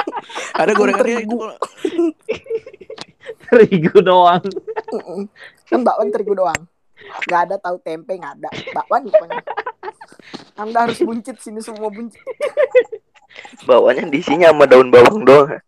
[0.60, 1.38] Ada gorengannya itu Terigu.
[3.44, 4.40] Terigu doang.
[5.68, 6.64] Kan bakwan terigu doang.
[7.22, 8.48] Nggak ada tahu tempe nggak ada.
[8.72, 9.40] Bakwan pokoknya.
[10.54, 12.20] Anda harus buncit sini semua buncit.
[13.62, 15.60] bawahnya diisinya sama daun bawang doang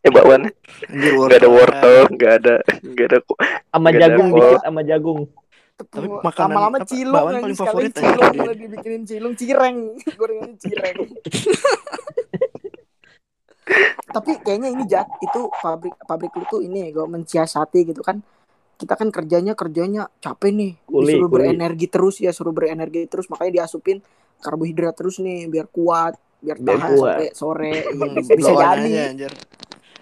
[0.00, 0.50] eh bawahnya
[0.84, 3.18] anjir nggak ada wortel nggak ada nggak ada
[3.68, 4.38] Sama ada jagung kol.
[4.42, 5.20] dikit sama jagung.
[5.78, 9.76] Tapi Tepung- makanan lama-lama cilung bakwan paling favorit cilung udah dibikinin cilung cireng
[10.12, 10.96] gorengan cireng
[14.08, 18.18] tapi kayaknya ini jat itu pabrik pabrik lu tuh ini gue mensiasati gitu kan
[18.78, 21.34] kita kan kerjanya kerjanya capek nih Kuli, disuruh kuli.
[21.50, 23.98] berenergi terus ya suruh berenergi terus makanya diasupin
[24.38, 27.02] karbohidrat terus nih biar kuat biar Biar tahan kuat.
[27.12, 29.26] sampai sore Iya, Emang bisa, jadi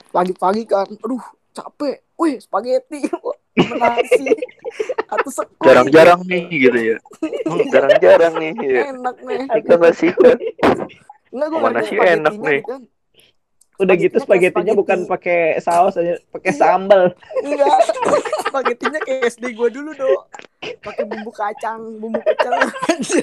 [0.06, 3.08] pagi-pagi kan aduh capek wih spaghetti
[3.80, 4.28] nasi
[5.06, 6.96] atau sekul jarang-jarang nih gitu ya
[7.66, 8.80] jarang-jarang nih ya.
[8.90, 10.36] enak nih kita ngasih kan
[11.26, 12.60] Enggak gue Sama nasi enak nih.
[12.62, 12.82] Kan.
[13.76, 14.24] Udah gitu Spagettinya kayak
[14.56, 15.12] spagettinya bukan spaghetti.
[15.12, 16.56] pakai saus aja, pakai Iya.
[16.56, 17.02] sambal.
[17.44, 17.76] Enggak.
[18.56, 20.24] Spagettinya kayak SD gue dulu, Do.
[20.80, 22.56] Pakai bumbu kacang, bumbu kacang.
[22.88, 23.20] Anjir.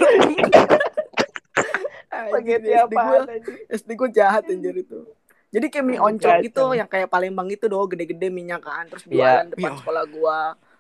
[2.30, 3.26] Spagetti apa?
[3.68, 5.02] SD gue jahat anjir itu.
[5.50, 9.14] Jadi kayak mie oncok gitu yang kayak Palembang itu do gede-gede minyak kan terus Iya.
[9.14, 9.80] jualan depan Iya.
[9.82, 10.40] sekolah gua.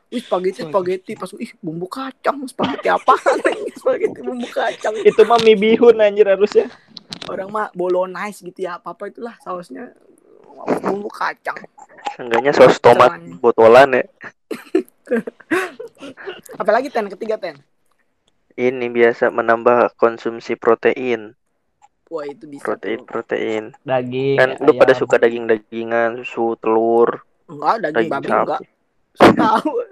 [0.09, 3.13] Wih spaghetti spaghetti pas ih bumbu kacang spaghetti apa?
[3.81, 4.93] spaghetti bumbu kacang.
[5.01, 6.69] Itu mah mie bihun anjir harusnya.
[7.29, 9.93] Orang mah bolognese gitu ya apa apa itulah sausnya
[10.79, 11.57] bumbu kacang.
[12.13, 13.39] Seenggaknya saus tomat Jangan.
[13.39, 14.03] botolan ya
[16.55, 17.57] Apalagi ten ketiga ten.
[18.53, 21.33] ini biasa menambah konsumsi protein
[22.05, 22.61] Wah itu bisa.
[22.63, 23.07] protein tuh.
[23.07, 24.37] protein Daging.
[24.37, 28.61] kan lu pada suka daging dagingan susu telur Enggak daging daging babi sapi enggak.
[29.33, 29.73] Tahu.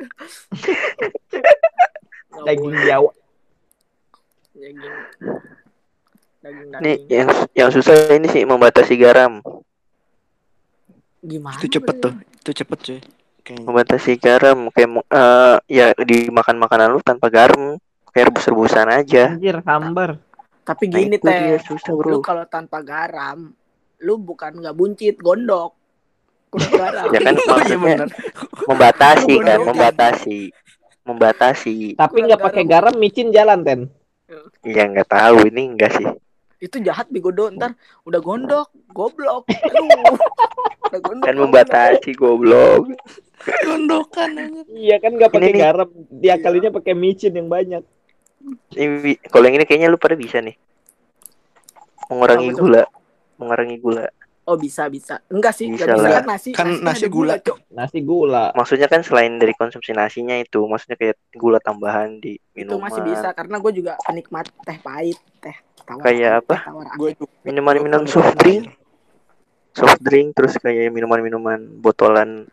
[2.44, 2.74] Daging.
[2.84, 3.12] Jawa.
[4.52, 4.96] Daging.
[6.40, 7.02] Daging nih daging.
[7.08, 9.42] yang yang susah ini sih membatasi garam
[11.22, 11.58] Gimana?
[11.58, 12.14] Itu cepet tuh.
[12.36, 13.00] Itu cepet cuy.
[13.42, 13.66] Kayaknya.
[13.66, 17.74] membatasi garam kayak eh, ya dimakan makanan lu tanpa garam
[18.08, 20.22] kayak rebus-rebusan aja Anjir hambar.
[20.62, 21.58] Tapi Nah, gini teh.
[21.60, 23.50] susah Lu bro kalau tanpa garam,
[23.98, 25.74] lu bukan nggak buncit, gondok.
[26.50, 27.06] Kurang garam.
[27.10, 28.10] ya kan Oh, iya maksudnya bener.
[28.64, 30.40] membatasi Lu kan membatasi
[31.02, 33.80] membatasi Tapi nggak pakai garam micin jalan ten.
[34.62, 36.06] ya nggak tahu ini enggak sih
[36.62, 37.74] Itu jahat bigodo ntar
[38.06, 39.50] udah gondok, goblok.
[39.50, 40.16] Aduh.
[40.94, 41.26] Udah gondok.
[41.26, 42.94] kan membatasi goblok
[43.42, 44.66] Gondokan anjir.
[44.70, 45.90] Iya kan nggak pakai garam.
[46.14, 47.82] Dia kalinya pakai micin yang banyak.
[48.74, 50.58] ini kalau yang ini kayaknya lu pada bisa nih
[52.10, 52.84] mengurangi Apa gula
[53.38, 54.08] mengurangi gula
[54.42, 55.22] Oh bisa bisa.
[55.30, 56.18] Enggak sih, Bisa bisa lah.
[56.18, 56.50] kan nasi.
[56.50, 57.38] Kan nasi gula.
[57.38, 57.78] Cok.
[57.78, 58.50] Nasi gula.
[58.58, 63.06] maksudnya kan selain dari konsumsi nasinya itu maksudnya kayak gula tambahan di Itu minuman masih
[63.06, 65.54] bisa karena gue juga penikmat teh pahit, teh
[65.92, 66.04] tawar.
[66.04, 66.56] Kayak apa?
[66.56, 67.30] Teh tawar Gue anget.
[67.44, 68.64] minuman minuman soft drink
[69.72, 72.48] soft drink terus kayak minuman minuman botolan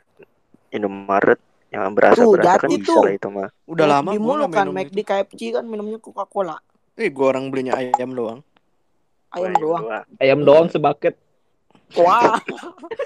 [0.68, 4.68] Indomaret yang berasa Tuh, berasa kan bisa lah itu mah Udah lama Di mulu kan,
[4.68, 4.88] itu.
[4.90, 6.56] di KFC kan minumnya Coca-Cola.
[6.94, 8.40] Eh, gua orang belinya ayam doang.
[9.30, 9.82] Ayam doang.
[9.84, 10.04] doang.
[10.16, 11.14] Ayam doang sebaket.
[11.94, 12.36] Wah.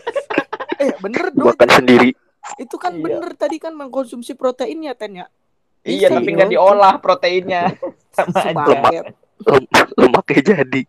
[0.82, 1.50] eh bener dong.
[1.50, 2.10] makan sendiri
[2.58, 3.02] Itu kan Iya.
[3.02, 5.26] bener tadi kan mengkonsumsi protein ya Ten ya.
[5.82, 6.34] Iya, tapi dong.
[6.38, 7.74] nggak diolah proteinnya.
[8.16, 9.02] Sama aja.
[9.42, 10.82] Lem- lemaknya jadi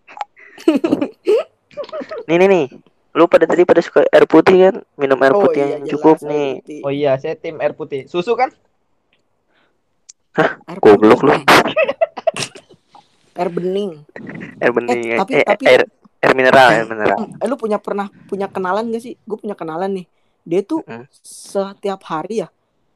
[2.26, 2.66] nih nih nih
[3.14, 5.92] lu pada tadi pada suka air putih kan minum air Oh putih iya, yang jelas,
[5.94, 6.80] cukup nih putih.
[6.82, 8.02] Oh iya, saya tim air putih.
[8.08, 8.50] Susu kan?
[10.66, 11.34] Air goblok lu
[13.34, 14.02] Air bening.
[14.58, 15.82] air bening Eh, tapi- eh, tapi- air
[16.20, 19.14] air mineral air mineral Eh lu punya pernah punya kenalan gak sih?
[19.26, 20.06] Gue punya kenalan nih.
[20.42, 21.06] Dia tuh Hmm.
[21.22, 22.50] setiap hari ya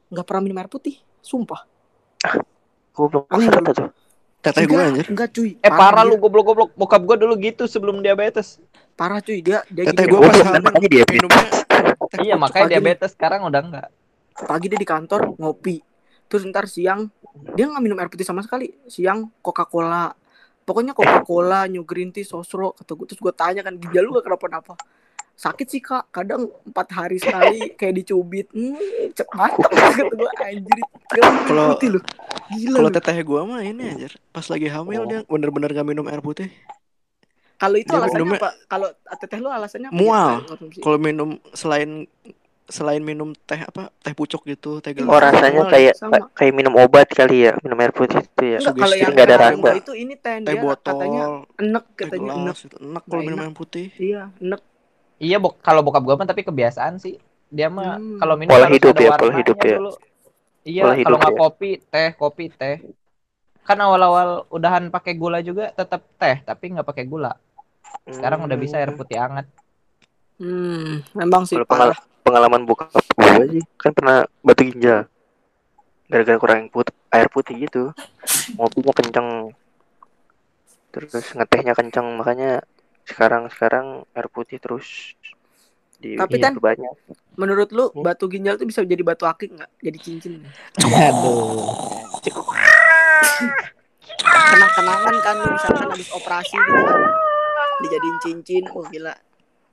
[0.10, 0.98] nggak pernah minum air putih.
[1.22, 1.62] Sumpah.
[2.90, 3.90] Gue belum Aneh pernah tuh.
[4.38, 5.06] Teteh gue enggak, anjir.
[5.10, 5.52] enggak cuy.
[5.60, 6.10] Eh parah dia.
[6.14, 6.70] lu goblok-goblok.
[6.78, 8.62] Bokap gua dulu gitu sebelum diabetes.
[8.94, 11.16] Parah cuy, dia dia Teteh gini, gue Gua pas hamil makanya diabetes.
[11.18, 11.46] minumnya
[12.18, 13.88] Iya makanya pagi diabetes sekarang udah enggak.
[14.38, 15.82] pagi dia di kantor ngopi.
[16.30, 17.10] Terus ntar siang
[17.58, 18.70] dia nggak minum air putih sama sekali.
[18.86, 20.14] Siang Coca-Cola.
[20.68, 23.06] Pokoknya Coca-Cola, New Green Tea, Sosro kata gue.
[23.10, 24.76] Terus gue tanya kan ginjal lu gak kenapa-napa.
[25.38, 28.50] Sakit sih kak, kadang empat hari sekali kayak dicubit.
[28.50, 28.74] Hmm,
[29.14, 30.78] cep mantap kata gue anjir.
[31.46, 32.00] Kalau- lu.
[32.50, 34.18] Gila Kalau teteh gue mah ini anjir.
[34.28, 35.06] Pas lagi hamil Oh.
[35.06, 36.50] dia bener-bener gak minum air putih.
[37.56, 38.50] Kalau itu dia alasannya minumnya- apa?
[38.66, 39.96] Kalau teteh lu alasannya apa?
[39.96, 40.34] Mual.
[40.76, 42.10] Kalau minum selain
[42.68, 45.72] selain minum teh apa teh pucuk gitu teh gelas Oh rasanya mual.
[45.72, 46.20] kayak Sama.
[46.34, 48.60] kayak minum obat kali ya, minum air putih itu ya.
[48.60, 49.70] Enggak, kalau yang nggak ada rasa.
[49.78, 51.24] itu ini ten teh dia botol katanya
[51.56, 52.44] enek teh katanya enek.
[52.44, 52.76] gelas gitu.
[52.82, 54.62] enak kalau minum air putih Iya, enek.
[55.18, 57.18] Iya bok kalau bokap gua mah tapi kebiasaan sih.
[57.50, 58.20] Dia mah Hmm.
[58.22, 59.76] kalau minum Pola harus hidup ada ya, pola warnanya hidup ya.
[59.80, 59.92] dulu.
[60.68, 61.40] Iya, Pola kalau nggak ya.
[61.40, 62.76] kopi, teh, kopi, teh.
[63.64, 67.36] Kan awal-awal udahan pakai gula juga tetap teh, tapi nggak pakai gula.
[68.08, 69.48] Sekarang udah bisa air putih hangat.
[70.38, 71.96] Hmm, memang sih Kalau parah.
[71.98, 75.08] pengal- pengalaman bokap gue sih kan pernah batu ginjal
[76.12, 77.96] gara-gara kurang put air putih gitu
[78.60, 79.56] ngopinya kenceng
[80.92, 82.68] terus ngetehnya kenceng makanya
[83.08, 85.16] sekarang sekarang air putih terus
[85.98, 86.94] di Tapi kan- banyak
[87.34, 88.02] Menurut lu Hmm.
[88.02, 89.70] batu ginjal tuh bisa jadi batu akik nggak?
[89.80, 90.34] Jadi cincin.
[90.76, 91.70] Aduh.
[94.18, 97.02] Kenang-kenangan kan lu misalkan habis operasi gitu kan.
[97.80, 98.64] Dijadiin cincin.
[98.72, 99.14] Oh gila.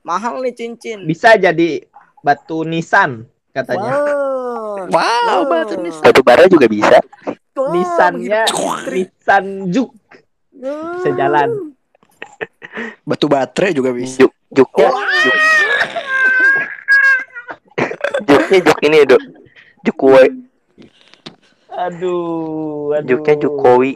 [0.01, 1.03] Mahal nih cincin.
[1.03, 1.81] Bisa jadi
[2.21, 3.97] batu nisan katanya.
[3.97, 4.85] Wow.
[4.87, 5.45] wow Oh.
[5.47, 7.01] batu nih batu bara juga bisa
[7.55, 8.91] Wow, Nisannya begitu.
[8.91, 9.89] nisan juk
[10.51, 11.71] bisa jalan.
[13.03, 14.87] Batu baterai juga bisa juk juknya
[15.23, 15.35] juk
[18.25, 19.21] juknya juk ini dok
[19.83, 20.23] juk kue
[21.75, 23.03] Aduh, aduh.
[23.03, 23.91] juknya juk kowi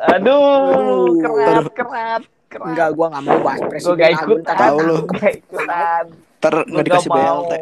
[0.00, 0.40] Aduh,
[0.72, 1.12] Aduh.
[1.20, 2.68] kerat, kerat, kerat.
[2.72, 4.00] Enggak, gua nggak mau bahas presiden.
[4.00, 4.96] gak Agung, ikut Tahu lu.
[5.12, 6.04] Gak ikutan.
[6.40, 7.20] ntar Gua nggak dikasih mau.
[7.20, 7.52] BLT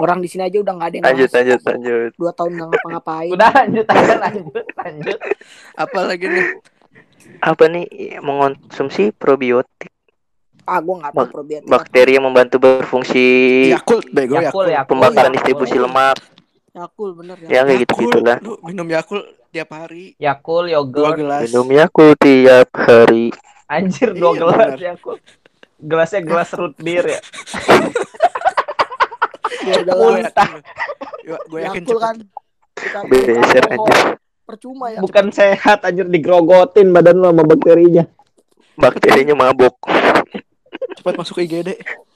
[0.00, 1.36] Orang di sini aja udah nggak ada yang lanjut bahas.
[1.36, 3.30] lanjut lanjut Dua tahun nggak ngapa-ngapain.
[3.32, 5.18] Udah lanjut aja, lanjut, lanjut.
[5.76, 6.46] apa lagi nih
[7.40, 7.86] apa nih
[8.18, 9.88] mengonsumsi probiotik
[10.62, 11.66] Ah, gua nggak tahu probiotik.
[11.66, 13.24] bakteri yang membantu berfungsi
[13.70, 14.88] Yakult bego Yakul, Yakult Yakul.
[14.88, 15.36] pembakaran Yakult.
[15.36, 16.16] distribusi lemak
[16.70, 17.48] Yakul bener ya.
[17.48, 18.04] ya kayak gitu Yakult.
[18.06, 21.14] gitulah lu minum Yakult tiap hari Yakul, dua yogurt.
[21.16, 23.26] gelas minum Yakult tiap hari
[23.66, 24.80] Anjir, dua Iya, gelas bener.
[24.84, 25.16] Yakul.
[25.80, 27.20] Gelasnya gelas root beer ya.
[29.60, 30.50] Ya udah gue yakin
[31.46, 32.16] gue yakin Yakul cepet
[32.90, 33.02] kan.
[33.06, 34.08] Beser alkohol.
[34.50, 34.98] Percuma ya.
[34.98, 38.02] Bukan sehat anjir digrogotin badan lo sama bakterinya.
[38.74, 39.76] bakterinya mabok
[40.96, 41.68] cepet masuk ke IGD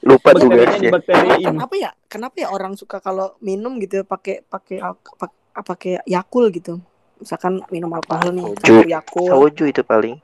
[0.05, 1.53] lupa tugasnya dibakteriin.
[1.53, 1.91] Kenapa ya?
[2.05, 4.81] Kenapa ya orang suka kalau minum gitu pakai pakai
[5.55, 6.81] pakai Yakul gitu.
[7.15, 8.85] Misalkan minum alkohol nih, Soju.
[8.91, 9.29] Yakul.
[9.29, 10.19] Soju itu paling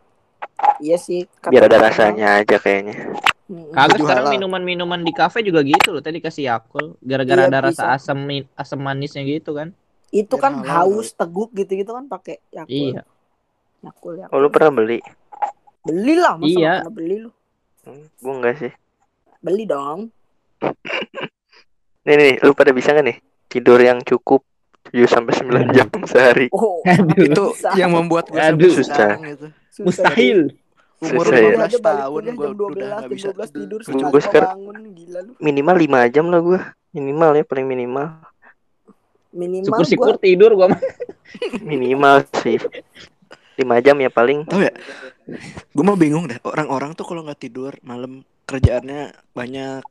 [0.82, 1.26] Iya sih.
[1.40, 3.16] kata biar ada rasanya aja kayaknya.
[3.74, 6.02] Kagak sekarang minuman-minuman di kafe juga gitu loh.
[6.04, 7.84] Tadi kasih Yakul gara-gara Iya, ada bisa.
[7.84, 8.18] rasa asam
[8.58, 9.74] asam manisnya gitu kan.
[10.12, 12.72] Itu Biar kan halal haus teguk gitu-gitu kan pakai Yakul.
[12.94, 13.02] Iya.
[13.82, 14.30] Yakul, Yakul.
[14.30, 15.00] oh lu pernah beli
[15.82, 16.74] Belilah, masa Iya.
[16.80, 17.32] pernah beli lu?
[17.82, 18.72] Hmm, gua enggak sih
[19.40, 20.00] Beli dong.
[22.04, 24.42] nih nih lu pada bisa nggak nih tidur yang cukup
[24.88, 27.18] 7 sampai 9 jam sehari Oh, Aduh.
[27.20, 27.44] itu
[27.76, 28.68] yang membuat gue Aduh.
[28.68, 29.18] gitu susah.
[29.78, 30.54] Mustahil.
[31.00, 31.50] umur Susah ya.
[31.58, 34.22] 15 tahun gue gue jam 12, udah gak bisa 12 tidur Gua- setengah gua lima
[34.24, 35.32] sekarang- bangun gila lu.
[35.40, 36.60] minimal 5 jam lah gua
[36.92, 38.08] minimal ya paling minimal
[39.32, 40.82] Minimal Syukur-syukur gua tidur gua mah.
[41.70, 42.60] minimal sih.
[43.60, 44.48] 5 jam ya paling.
[44.48, 44.74] Tahu ya
[45.72, 46.40] gue mau bingung deh.
[46.44, 49.84] Orang-orang tuh kalau nggak tidur malam kerjaannya banyak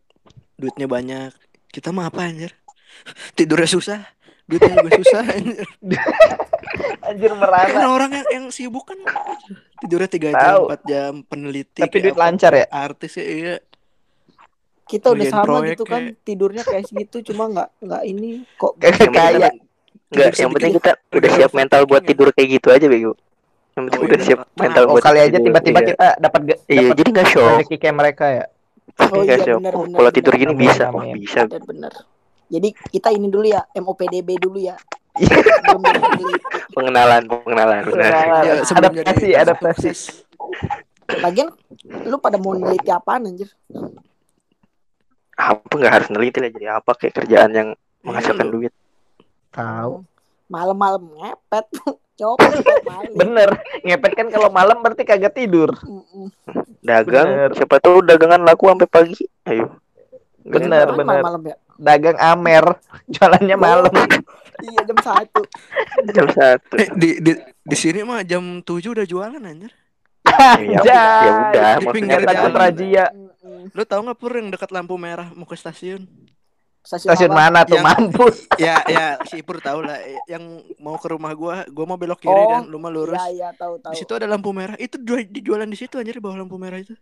[0.60, 1.32] duitnya banyak.
[1.70, 2.52] Kita mah apa anjir?
[3.38, 4.00] Tidurnya susah
[4.50, 5.68] duitnya juga susah anjir.
[7.10, 7.82] Anjir merana.
[7.82, 8.98] orang-orang yang, yang sibuk kan
[9.82, 12.66] tidurnya tiga jam empat jam peneliti Tapi duit apa, lancar ya?
[12.70, 13.54] artis ya iya
[14.90, 19.08] kita udah sama proyek gitu kan tidurnya kayak segitu cuma nggak nggak ini kok Kayak
[19.08, 19.52] kayak
[20.10, 23.14] Enggak, Tidur yang penting kita udah siap mental buat tidur kayak gitu aja bego.
[23.70, 24.26] Yang penting Oh, udah iya.
[24.26, 25.88] siap mental Oh buat kali aja tiba-tiba iya.
[25.94, 28.44] kita dapat iya dapat jadi nggak rezeki kayak mereka ya.
[28.98, 31.14] Oh Nggak iya, benar, Oh, kalau tidur gini bisa oh amin.
[31.14, 31.46] bisa.
[31.46, 31.92] bener bener.
[32.50, 34.74] Jadi kita ini dulu ya MOPDB dulu ya.
[35.14, 35.30] Iya.
[36.70, 39.90] pengenalan pengenalan Ya, adaptasi, adaptasi.
[41.22, 41.50] lagian
[42.02, 43.50] lu pada mau neliti apaan anjir
[45.40, 47.68] apa nggak harus neliti lah jadi apa kayak kerjaan yang
[48.00, 48.72] menghasilkan Iya, duit
[49.50, 49.92] Tahu.
[50.46, 51.66] malam-malam ngepet
[52.20, 53.48] copet malam Bener.
[53.80, 55.72] Ngepet kan kalau malam berarti kagak tidur.
[56.80, 57.50] Dagang Bener.
[57.54, 59.80] siapa tahu dagangan laku sampai pagi ayo
[60.40, 61.06] Bener, Apaan bener.
[61.06, 62.64] malam-malam ya Dagang Amer,
[63.12, 63.92] jualannya malam.
[64.60, 65.40] iya jam satu
[66.12, 66.76] Jam satu.
[66.76, 69.72] Eh, di di di sini mah jam 7 udah jualan anjir.
[70.60, 71.70] Ya udah, ya udah.
[71.80, 73.29] Maksudnya takut jalan.
[73.68, 76.08] Lu tahu nggak pur yang dekat lampu merah mau ke stasiun?
[76.80, 77.36] Stasiun apa?
[77.36, 78.36] mana tuh Yang- mampus?
[78.64, 82.32] ya ya si Pur tahu lah yang mau ke rumah gua, gua mau belok kiri
[82.32, 83.20] Oh, kan, lu mah lurus.
[83.20, 83.92] Iya iya tahu tahu.
[83.92, 84.80] Di situ ada lampu merah.
[84.80, 86.96] Itu jual- dijualan di situ anjir di bawah lampu merah itu.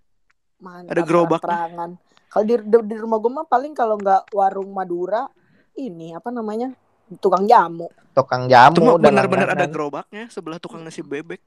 [0.59, 1.47] Mantap, ada gerobaknya.
[1.47, 1.91] terang-terangan.
[2.29, 5.31] Kalau di, di, di rumah gue mah paling kalau nggak warung Madura
[5.79, 6.75] ini apa namanya
[7.23, 7.87] tukang jamu.
[8.13, 11.39] Tukang jamu benar-benar ada gerobaknya sebelah tukang nasi bebek.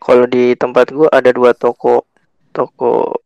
[0.00, 2.08] Kalau di tempat gua ada dua toko.
[2.56, 3.20] Toko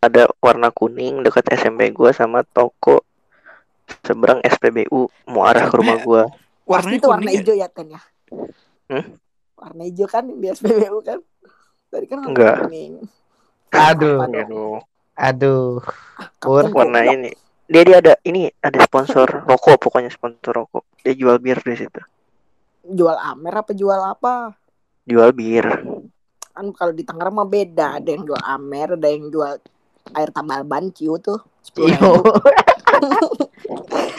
[0.00, 3.02] ada warna kuning dekat SMP gua sama toko
[4.02, 6.22] seberang SPBU mau arah ke rumah gua.
[6.66, 7.34] Pasti Warnanya itu warna ya?
[7.38, 8.02] hijau ya Ten ya.
[8.90, 9.04] Hmm?
[9.54, 11.18] Warna hijau kan di SPBU kan.
[11.86, 12.56] Tadi kan warna Enggak.
[12.66, 12.94] kuning.
[13.70, 14.18] Aduh?
[14.26, 14.74] Aduh,
[15.14, 15.78] aduh.
[16.42, 17.14] Kapten warna goblok.
[17.14, 17.30] ini.
[17.66, 20.86] Dia dia ada ini ada sponsor rokok pokoknya sponsor rokok.
[21.02, 22.02] Dia jual bir di situ.
[22.86, 24.54] Jual Amer apa jual apa?
[25.02, 25.66] Jual bir.
[26.50, 27.98] Kan kalau di Tangerang mah beda.
[28.02, 29.54] Ada yang jual Amer, ada yang jual
[30.12, 31.40] air tambal ban ciu tuh.
[31.60, 32.10] Sepuluh Iyo.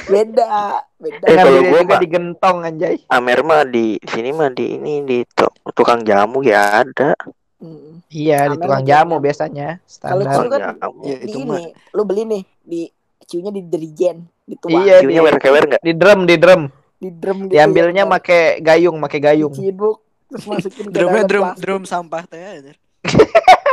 [0.07, 1.25] Beda, beda.
[1.25, 2.95] Eh, kalau juga mah- digentong anjay.
[3.07, 7.11] Amer mah di sini mah di ini di to- tukang jamu ya ada.
[7.59, 7.99] Hmm.
[8.07, 9.83] Iya, di Amer tukang jamu biasanya.
[9.99, 10.31] Kalau Standar.
[10.33, 10.59] ciu kan.
[11.03, 11.59] Ya, di itu ini, mah
[11.91, 12.81] lu beli nih di
[13.21, 15.81] ciunya di dirijen, dituang Iya, Ciunya di- werkewer enggak?
[15.83, 16.61] Di drum, di drum.
[16.97, 17.51] di drum gitu.
[17.53, 19.53] Diambilnya ya, make gayung, make gayung.
[19.53, 21.59] ciduk terus masukin ke drum plastik.
[21.61, 22.73] drum sampah teh.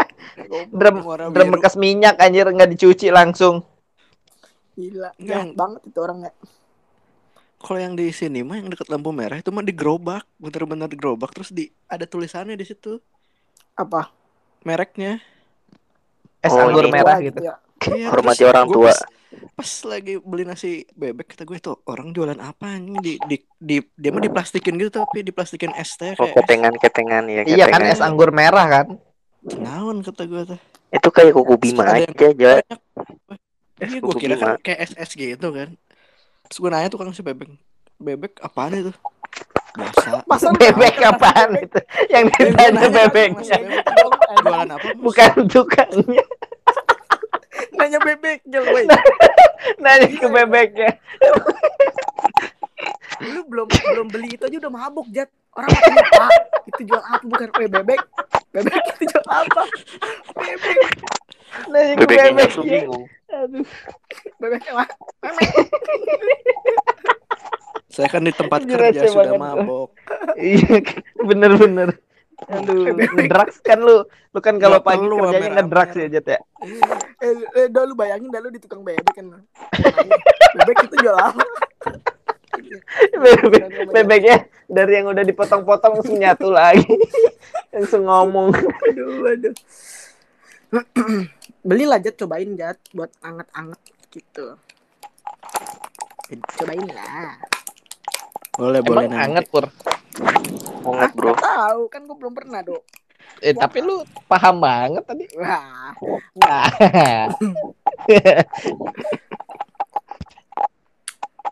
[0.75, 0.97] Drum,
[1.33, 3.63] drum bekas minyak anjir nggak dicuci langsung.
[4.75, 6.33] Gila, jahat banget itu orangnya.
[7.65, 11.49] Kalau yang di sini mah yang dekat lampu merah itu mah digerobak, bener-bener digerobak terus
[11.49, 13.01] di ada tulisannya di situ
[13.75, 14.13] Apa?
[14.65, 15.21] mereknya.
[16.45, 16.93] Es Oh, anggur ini.
[16.93, 17.41] merah gitu.
[17.41, 17.55] ya.
[17.85, 18.93] Iya, Hormati terus orang tua.
[18.93, 19.01] Pas,
[19.57, 23.77] pas lagi beli nasi bebek kata gue tuh orang jualan apa ini di di, di
[23.97, 27.83] dia mah diplastikin gitu tapi diplastikin es teh Oh, kayak es ketengan-ketengan ya Iya kan
[27.83, 27.93] ketengan.
[27.93, 28.87] es anggur merah kan.
[29.45, 30.61] Naon kata gue tuh.
[30.89, 32.53] Itu kayak kuku bima Ada yang aja, aja.
[33.81, 34.63] Iya gue kira kan bima.
[34.63, 35.69] kayak es es gitu kan.
[36.49, 37.51] Terus gue nanya tukang si bebek
[37.99, 38.93] bebek apaan itu?
[40.31, 41.67] Masa lu Bebek apaan bebek?
[41.67, 41.79] itu?
[42.15, 43.57] Yang ditanya nanya, bebeknya.
[43.59, 44.87] "Mas, bebek jualan apa?
[44.95, 46.25] Mas?" Bukan tukangnya.
[47.75, 48.87] Nanya bebek, woi.
[49.83, 50.91] Nanya ke bebeknya.
[53.35, 55.27] Lu belum belum beli itu aja udah mabuk, Jat.
[55.55, 56.31] Orang Pak,
[56.67, 58.01] itu jual apa bukan kue bebek?
[58.55, 59.63] Bebek itu jual apa?
[60.33, 60.79] Bebek,
[61.67, 62.87] Nanya ke Bebeknya langsung bebeknya.
[62.87, 63.05] bingung.
[63.29, 63.67] Aduh.
[64.39, 64.85] bebek apa?
[65.21, 65.51] Memek.
[67.91, 69.63] Saya kan di tempat kerja sudah banget.
[69.63, 69.91] mabok.
[70.35, 70.83] Iya,
[71.17, 71.89] bener-bener.
[72.45, 74.03] Aduh, ngedrugs kan lu.
[74.31, 76.39] Lu kan kalau pagi perlu kerjanya ngedrugs ya, Jet ya.
[77.23, 79.27] Eh, eh, dah lu bayangin dah lu di tukang bebek kan.
[80.59, 81.43] Bebek itu jual apa?
[83.25, 84.37] Bebek, bebeknya
[84.67, 86.87] dari yang udah dipotong-potong langsung nyatu lagi.
[87.75, 88.55] langsung ngomong.
[88.91, 89.55] Aduh, aduh.
[91.69, 93.81] Belilah Jat, cobain Jat buat anget-anget
[94.13, 94.57] gitu.
[96.59, 97.39] Cobain lah.
[98.55, 99.27] Boleh, boleh Emang nanti.
[99.33, 99.65] anget, Pur.
[100.85, 101.33] Banget, Bro.
[101.35, 102.83] Tahu, kan gue belum pernah, Dok.
[103.43, 105.25] Eh, tapi lu paham banget tadi.
[105.35, 105.91] Wah,
[106.39, 106.69] Nah.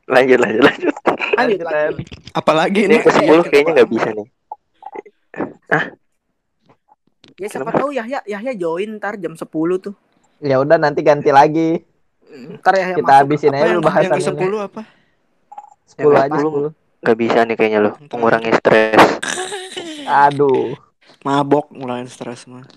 [0.04, 0.94] Lanjut, lanjut, lanjut.
[1.32, 2.04] lanjut lagi.
[2.32, 4.26] Apalagi Ini ini ke 10 kayaknya nggak bisa nih.
[7.38, 7.78] Ya siapa Kenapa?
[7.80, 9.46] tahu Yahya Yahya join ntar jam 10
[9.78, 9.94] tuh.
[10.38, 11.80] ya udah nanti ganti lagi.
[12.58, 13.20] Ntar Yahya Kita masuk.
[13.22, 14.42] habisin aja dulu bahasan yang ke.
[14.42, 14.82] 10 apa?
[15.86, 16.74] 10 aja 10.
[17.02, 17.94] Nggak bisa nih kayaknya loh.
[18.10, 19.00] Mengurangi stres.
[20.04, 20.76] Aduh.
[21.22, 22.66] Mabok ngurangin stres mah.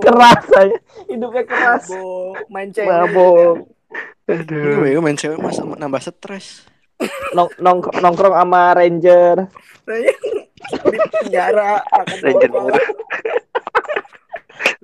[0.00, 0.76] Keras aja.
[1.10, 1.90] Hidupnya keras.
[1.90, 2.86] Mabok, main cewek.
[2.86, 3.54] Mabok.
[4.30, 6.62] Ini bego main cewek mas nambah stres.
[7.34, 9.50] Nong nong nongkrong sama Ranger.
[9.90, 11.82] di penjara
[12.22, 12.50] Ranger.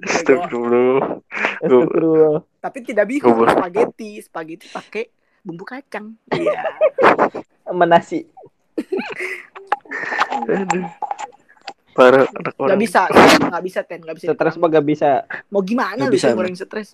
[0.02, 1.22] Astagfirullah.
[1.62, 2.36] Astagfirullah.
[2.58, 5.04] Tapi tidak bisa spaghetti, spaghetti pakai
[5.46, 6.18] bumbu kacang.
[6.34, 6.66] Iya.
[7.62, 8.26] Sama nasi.
[10.42, 10.90] Aduh.
[11.96, 12.78] Parah anak Gak orang.
[12.78, 14.26] bisa, nggak bisa ten, nggak bisa.
[14.30, 15.10] Stres mah gak bisa.
[15.48, 16.88] Mau gimana Nggak lu bisa, ngurangin stres?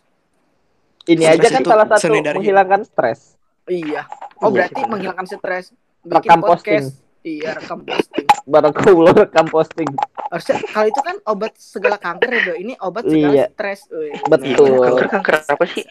[1.02, 3.34] Ini aja kan salah satu menghilangkan stres.
[3.64, 4.06] Iya.
[4.38, 4.90] Oh Iya berarti sih, bener.
[4.92, 5.64] menghilangkan stres.
[6.02, 6.84] Rekam posting.
[7.20, 8.26] Iya rekam posting.
[8.44, 9.90] Barakallah rekam posting.
[10.28, 12.54] Harusnya kalau itu kan obat segala kanker ya Do.
[12.56, 13.44] Ini obat segala Iya.
[13.48, 13.80] stres.
[14.24, 14.70] Betul.
[14.80, 15.84] Kanker kanker apa sih?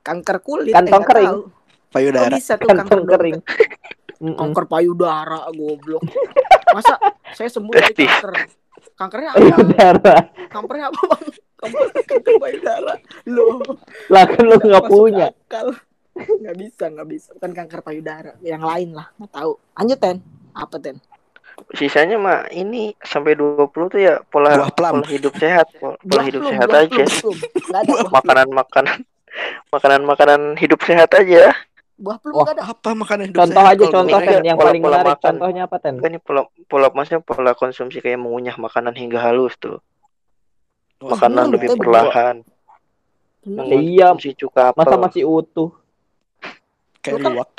[0.00, 0.70] Kanker kulit.
[0.72, 1.34] Kantong eh, kering.
[1.90, 2.30] Payudara.
[2.30, 3.38] bisa tuh kanker Kantong kering.
[4.24, 4.40] Mm-mm.
[4.40, 6.00] Kanker payudara goblok.
[6.72, 6.96] Masa
[7.36, 8.32] saya sembuh dari kanker?
[8.96, 9.62] Kankernya apa?
[9.76, 10.22] darah.
[10.48, 11.24] Kankernya apa bang?
[11.60, 12.92] Kanker, kanker payudara.
[13.28, 13.60] Loh.
[14.08, 15.28] Lah kan lu nggak punya.
[16.14, 20.16] nggak bisa nggak bisa bukan kanker payudara yang lain lah nggak tahu lanjut ten
[20.54, 20.96] apa ten
[21.74, 26.42] Sisanya mah ini sampai 20 tuh ya pola pola hidup sehat, pola, pola Buah hidup
[26.42, 27.04] plum, sehat buah aja.
[27.70, 28.10] buah plum.
[28.10, 28.98] Makanan-makanan
[29.70, 31.54] makanan-makanan hidup sehat aja.
[31.94, 34.82] Buah Wah, ada Apa makanan hidup Contoh sehat aja contoh Ten kan yang pola- paling
[34.82, 35.24] pola menarik makan.
[35.30, 35.94] contohnya apa Ten?
[35.96, 39.78] Kan ini pola pola maksudnya pola konsumsi kayak mengunyah makanan hingga halus tuh.
[40.98, 42.36] Wah, Makanan bener, lebih perlahan.
[43.44, 45.00] Iya, Mengkonsumsi cuka Masa apel.
[45.00, 45.70] masih utuh?
[46.98, 47.50] kayak kan- luwak.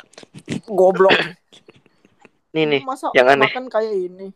[0.66, 1.14] goblok
[2.52, 3.46] Nih nih, masa yang aneh.
[3.46, 4.28] makan kayak ini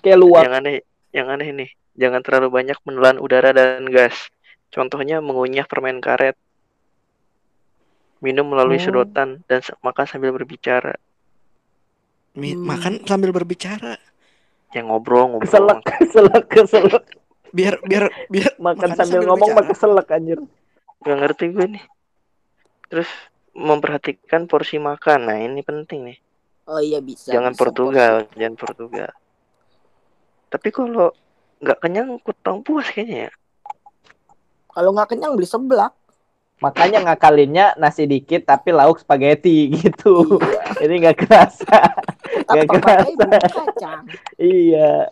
[0.00, 0.42] Kayak luar.
[0.42, 0.74] yang aneh
[1.10, 1.70] yang aneh nih.
[1.94, 4.14] Jangan terlalu banyak menelan udara dan gas.
[4.68, 6.38] Contohnya mengunyah permen karet.
[8.18, 8.84] Minum melalui Hmm.
[8.84, 10.98] sedotan dan makan sambil berbicara.
[12.34, 12.66] Mi- Hmm.
[12.66, 13.94] Makan sambil berbicara.
[14.70, 15.44] Yang ngobrol ngobrol.
[15.44, 17.04] Keselak, keselak, keselak.
[17.48, 19.68] Biar biar biar Makan makannya sambil ngomong bicara.
[19.68, 20.38] keselak anjir.
[21.00, 21.84] Gak ngerti gue nih.
[22.88, 23.08] Terus
[23.52, 25.20] memperhatikan porsi makan.
[25.24, 26.18] Nah ini penting nih.
[26.66, 28.36] oh iya bisa jangan bisa, Portugal, porsi.
[28.36, 29.10] jangan Portugal.
[30.48, 31.08] Tapi kalau
[31.58, 33.32] nggak kenyang kurang puas kayaknya ya.
[34.68, 35.90] kalau nggak kenyang beli seblak
[36.58, 40.38] Makanya ngakalinnya nasi dikit tapi lauk spaghetti gitu.
[40.74, 41.78] Jadi nggak kerasa.
[42.44, 43.90] tapi Nggak pakai kerasa.
[44.36, 45.10] Iya.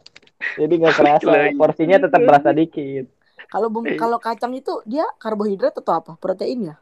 [0.56, 1.30] Jadi nggak kerasa.
[1.54, 3.06] Porsinya tetap berasa dikit.
[3.46, 3.94] kalau bumbu Eh.
[3.94, 6.76] kalau kacang itu dia karbohidrat atau apa protein ya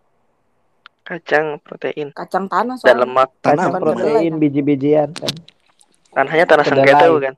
[1.03, 3.29] Kacang, protein, kacang tanah dan soalnya lemak.
[3.39, 4.41] Tanah Kacang protein kan?
[4.41, 5.35] biji-bijian kan.
[6.11, 6.81] Tanahnya tanah Kedelai.
[6.81, 7.35] sengketa bukan?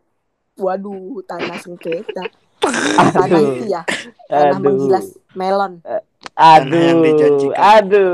[0.57, 2.23] waduh tanah sengketa
[3.19, 3.83] tanah itu ya
[4.27, 4.63] tanah Aduh.
[4.63, 6.01] menggilas melon yang
[6.37, 7.01] Aduh.
[7.57, 8.07] Aduh.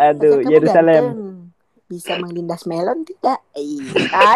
[0.00, 1.04] Aduh, Yerusalem.
[1.84, 3.40] bisa melindas melon tidak.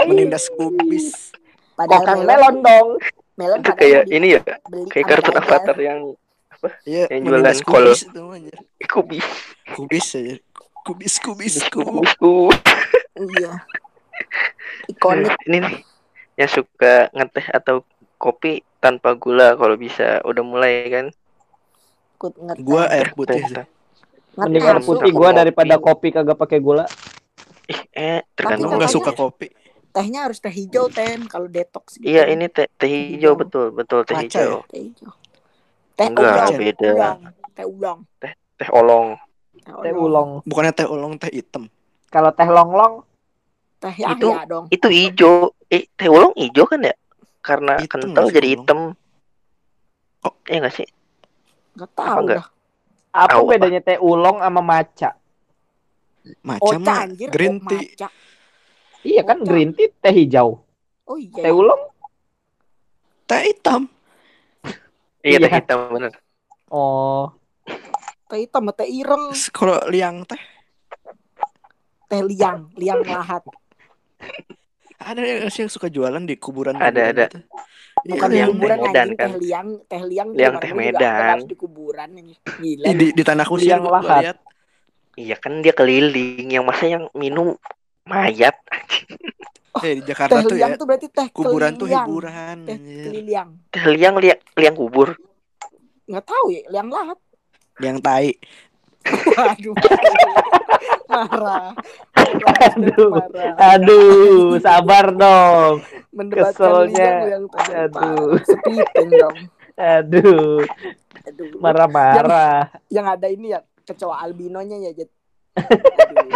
[0.04, 1.30] Menindas kubis.
[1.74, 2.88] padahal Kokang melon melon dong.
[3.34, 4.40] melon Itu kayak ini ya,
[4.90, 5.44] kayak kartun Dajjal.
[5.44, 6.00] avatar yang
[6.82, 7.84] Iya, Yang jualan menindas kol.
[7.84, 8.00] kubis
[8.88, 9.26] kubis.
[9.70, 10.34] Kubis aja.
[10.82, 12.12] Kubis kubis kubis.
[12.16, 12.56] Kubis.
[13.14, 13.52] iya
[14.90, 15.74] ikonik Ini nih
[16.34, 17.84] yang suka ngeteh atau
[18.16, 21.06] kopi tanpa gula kalau bisa udah mulai kan.
[22.24, 23.56] Ikut ngeteh Gua air putih Teh, sih.
[23.60, 23.66] teh.
[24.34, 26.88] Mending air putih gua daripada kopi kagak pakai gula.
[27.64, 29.46] Ih, eh tergantung Tapi nggak katanya- suka kopi.
[29.94, 32.08] tehnya harus teh hijau ten kalau detox gitu.
[32.08, 34.64] Iya ini teh teh hijau betul betul teh hijau.
[34.66, 35.12] teh hijau
[35.94, 36.88] teh Enggak, ulong beda.
[36.90, 37.18] ulong
[37.54, 37.98] teh ulong
[38.54, 39.06] Teh olong.
[39.82, 40.30] Teh ulong.
[40.42, 41.70] Bukannya teh ulong teh hitam.
[42.06, 43.02] Kalau teh longlong
[43.78, 45.54] teh Itu- Yahya dong Itu hijau.
[45.70, 46.94] Eh teh olong hijau kan ya?
[47.38, 48.98] Karena Hitam kental jadi hitam.
[50.22, 50.34] Oh.
[50.46, 50.88] Iya nggak sih?
[51.74, 52.38] Nggak tahu enggak?
[52.40, 52.46] dah
[53.14, 55.10] apa Tahu, bedanya teh ulong sama maca?
[56.42, 57.94] Macam oca mah green oh, tea.
[57.94, 58.08] maca.
[59.04, 59.46] Iya kan Oca.
[59.46, 60.58] green tea teh hijau.
[61.06, 61.82] oh iya Teh ulong
[63.24, 63.86] Teh hitam.
[65.24, 65.56] Iya teh Iya.
[65.62, 66.12] hitam bener.
[66.74, 67.30] oh
[68.26, 70.40] teh hitam sama teh ireng Kalau liang teh
[72.10, 73.46] teh liang liang lahat
[75.04, 76.80] ada yang suka jualan di kuburan.
[76.80, 77.26] Ada, ada.
[77.28, 77.44] Iya,
[78.04, 79.28] bukan di Liang kuburan teh Medan, kan?
[79.28, 81.38] teh liang teh liang di Liang luar teh Medan.
[81.48, 82.08] di kuburan
[82.54, 84.22] gila di, di tanah kusir Liang gua lahat.
[84.22, 84.36] lihat.
[85.14, 86.48] Iya kan dia keliling.
[86.50, 87.54] Yang masa yang minum
[88.04, 88.56] mayat.
[89.74, 92.58] Eh, di Jakarta teh tuh liang ya tuh berarti teh kuburan tuh hiburan.
[92.62, 95.18] teh keliliang Teh liang liang, liang kubur.
[96.06, 97.18] nggak tahu ya liang lahat
[97.82, 98.30] Liang tai.
[99.36, 99.74] waduh
[101.10, 101.74] marah
[102.74, 103.12] Aduh.
[103.56, 105.82] aduh sabar dong.
[106.14, 107.10] Keselnya.
[107.30, 108.38] yang Aduh.
[109.10, 109.36] dong
[109.74, 110.62] Aduh
[111.24, 112.68] aduh marah-marah.
[112.92, 115.10] yang ada ini ya kecoa albinonya ya Jet
[115.56, 116.30] Aduh.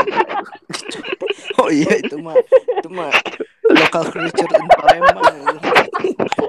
[1.58, 3.10] Oh iya itu mah itu mah
[3.68, 5.26] local creature in Palembang.
[5.26, 5.58] anjir.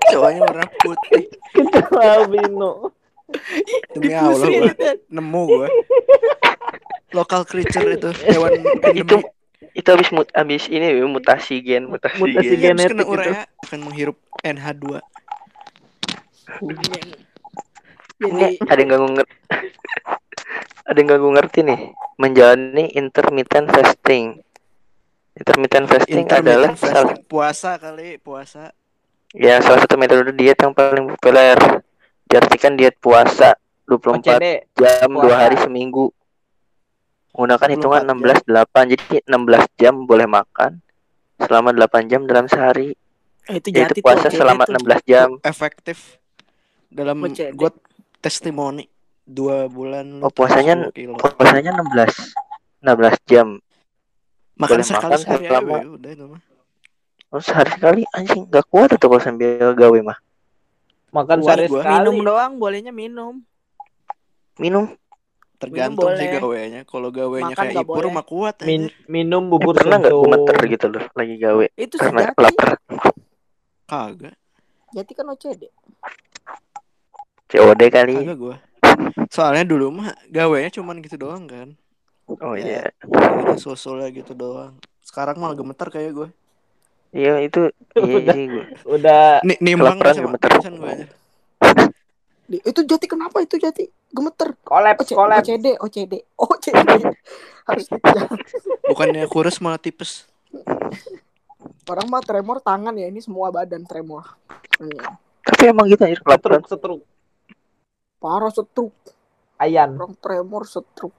[0.10, 1.24] Cowoknya warna putih.
[1.52, 2.94] Kecoa albino.
[3.92, 4.98] Demi Allah Jet.
[5.10, 5.68] nemu gua.
[7.12, 8.54] Local creature itu hewan
[9.02, 9.16] Itu
[9.70, 12.78] itu habis mut habis ini mutasi gen mutasi, Mutasi gen.
[12.78, 13.32] Habis kena genetik itu.
[13.32, 14.86] urea akan menghirup NH2.
[18.20, 19.36] Ini jadi ada yang gak ngerti.
[20.90, 21.80] ada yang gak ngerti nih.
[22.20, 24.26] Menjalani intermittent fasting.
[25.34, 27.24] Intermittent fasting adalah Intermittent salah, fasting.
[27.26, 28.76] puasa kali, puasa.
[29.32, 31.56] ya salah satu metode diet yang paling populer.
[32.26, 33.56] Diartikan diet puasa
[33.88, 34.46] 24 OCD.
[34.76, 35.24] jam puasa.
[35.24, 36.12] dua hari seminggu.
[37.40, 38.92] Menggunakan hitungan 24 16 8.
[38.92, 40.72] Jadi 16 jam boleh makan
[41.40, 42.92] selama 8 jam dalam sehari.
[43.48, 44.76] eh, itu Yaitu puasa tuh, selama tuh.
[44.76, 45.30] 16 jam.
[45.42, 46.20] Efektif
[46.86, 47.16] dalam
[47.56, 47.72] gua
[48.20, 48.86] testimoni
[49.24, 51.16] dua bulan Oh, puasanya- turun 10 kilo.
[51.16, 52.14] Puasanya 16
[52.78, 53.48] 16 jam.
[54.54, 56.42] makan boleh sekali makan sehari selama- we, udah itu mah.
[57.30, 60.20] Oh, sehari sekali anjing gak kuat tuh kalau sambil gawe mah.
[61.10, 61.80] Makan sehari gua.
[61.80, 61.96] sekali.
[61.96, 63.40] minum doang bolehnya minum
[64.58, 64.92] Minum
[65.60, 66.82] Tergantung sih gawenya.
[66.84, 68.12] Kalau gawenya Makan kayak Ipur boleh.
[68.12, 72.20] mah kuat Min- minum Eh, bubur pernah nggak gemeter gitu loh lagi gawe Itu karena
[72.26, 72.42] sejati.
[72.42, 72.70] lapar
[73.86, 74.36] Kagak.
[74.90, 75.64] Jati kan OCD.
[77.46, 78.56] COD kali Kagak gua.
[79.28, 81.76] Soalnya dulu mah gawenya cuman gitu doang kan.
[82.30, 82.64] oh Ya.
[82.64, 84.78] iya Ada sosolnya gitu doang.
[85.02, 86.30] Sekarang malah gemeter kayak gue.
[87.10, 88.32] iya itu iya Udah.
[88.32, 88.64] sih gua.
[88.88, 90.50] Udah Nih nimbang sama gemeter.
[90.54, 91.06] gue aja.
[92.46, 93.90] Di- Itu jati kenapa itu jati?
[94.10, 94.58] Gemeter.
[94.66, 95.46] kolaps OC, kolaps.
[95.46, 96.90] OCD, OCD, OCD.
[97.70, 98.30] Harus dikejar.
[98.90, 100.26] Bukannya kurus malah tipes.
[101.90, 104.38] Orang mah tremor tangan ya, ini semua badan tremor.
[104.80, 105.18] Iya.
[105.44, 107.02] tapi emang gitu anjir Setruk setruk.
[108.22, 108.94] Parah setruk,
[109.58, 109.98] Ayan.
[109.98, 111.16] orang tremor setruk.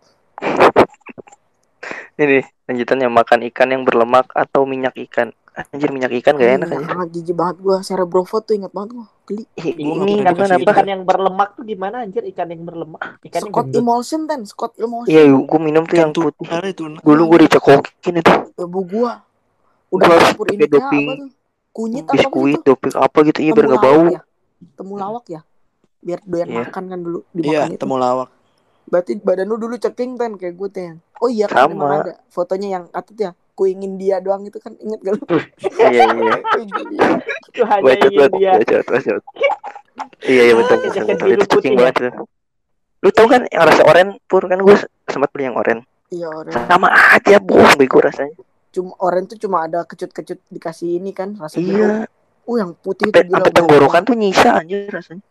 [2.21, 6.87] ini lanjutannya makan ikan yang berlemak atau minyak ikan anjir minyak ikan gak enak aja
[6.91, 7.77] Ah, jijik banget gua.
[7.81, 9.07] Cerebrofo tuh ingat banget gua.
[9.25, 9.45] Geli.
[9.57, 12.23] Ini dikasih apa Ikan yang berlemak tuh gimana anjir?
[12.25, 13.01] Ikan yang berlemak.
[13.21, 13.81] Ikan yang Scott gendut.
[13.81, 15.11] Emulsion ten, Scott Emulsion.
[15.11, 16.83] iya gua minum tuh yang tuh putih itu.
[16.97, 19.13] dulu gua dicekokin itu Ibu gua.
[19.91, 21.07] Udah campur ini doping.
[21.07, 21.29] apa tuh?
[21.71, 22.67] Kunyit apa biskuit gitu?
[22.67, 24.23] doping apa gitu iya biar nggak bau Temulawak ya?
[24.75, 25.41] Temulawak ya?
[26.01, 26.59] Biar doyan Iya.
[26.65, 27.79] makan kan dulu Iya, dimakan itu.
[27.79, 28.29] temu lawak.
[28.87, 30.95] Berarti badan lu dulu ceking ten kayak gue ten.
[31.19, 33.31] Oh iya kan ada fotonya yang katut ya.
[33.61, 35.25] Ku ingin dia doang itu kan inget gak lu?
[35.93, 36.33] iya iya.
[37.53, 38.53] Itu hanya bacot ingin dia.
[40.25, 41.27] iya iya betul betul, betul.
[41.29, 41.81] itu putih cacing ya?
[41.81, 42.13] banget tuh
[43.01, 44.77] lu tau kan yang rasa oren pur kan gue
[45.09, 46.53] sempat beli yang oren Iya orang.
[46.69, 48.33] sama aja bohong bego rasanya
[48.71, 52.05] Cuma orang tuh cuma ada kecut-kecut dikasih ini kan rasa iya.
[52.45, 53.37] Oh yang putih itu sampai gila.
[53.41, 53.59] sampai gua.
[53.61, 55.25] tenggorokan tuh nyisa anjir rasanya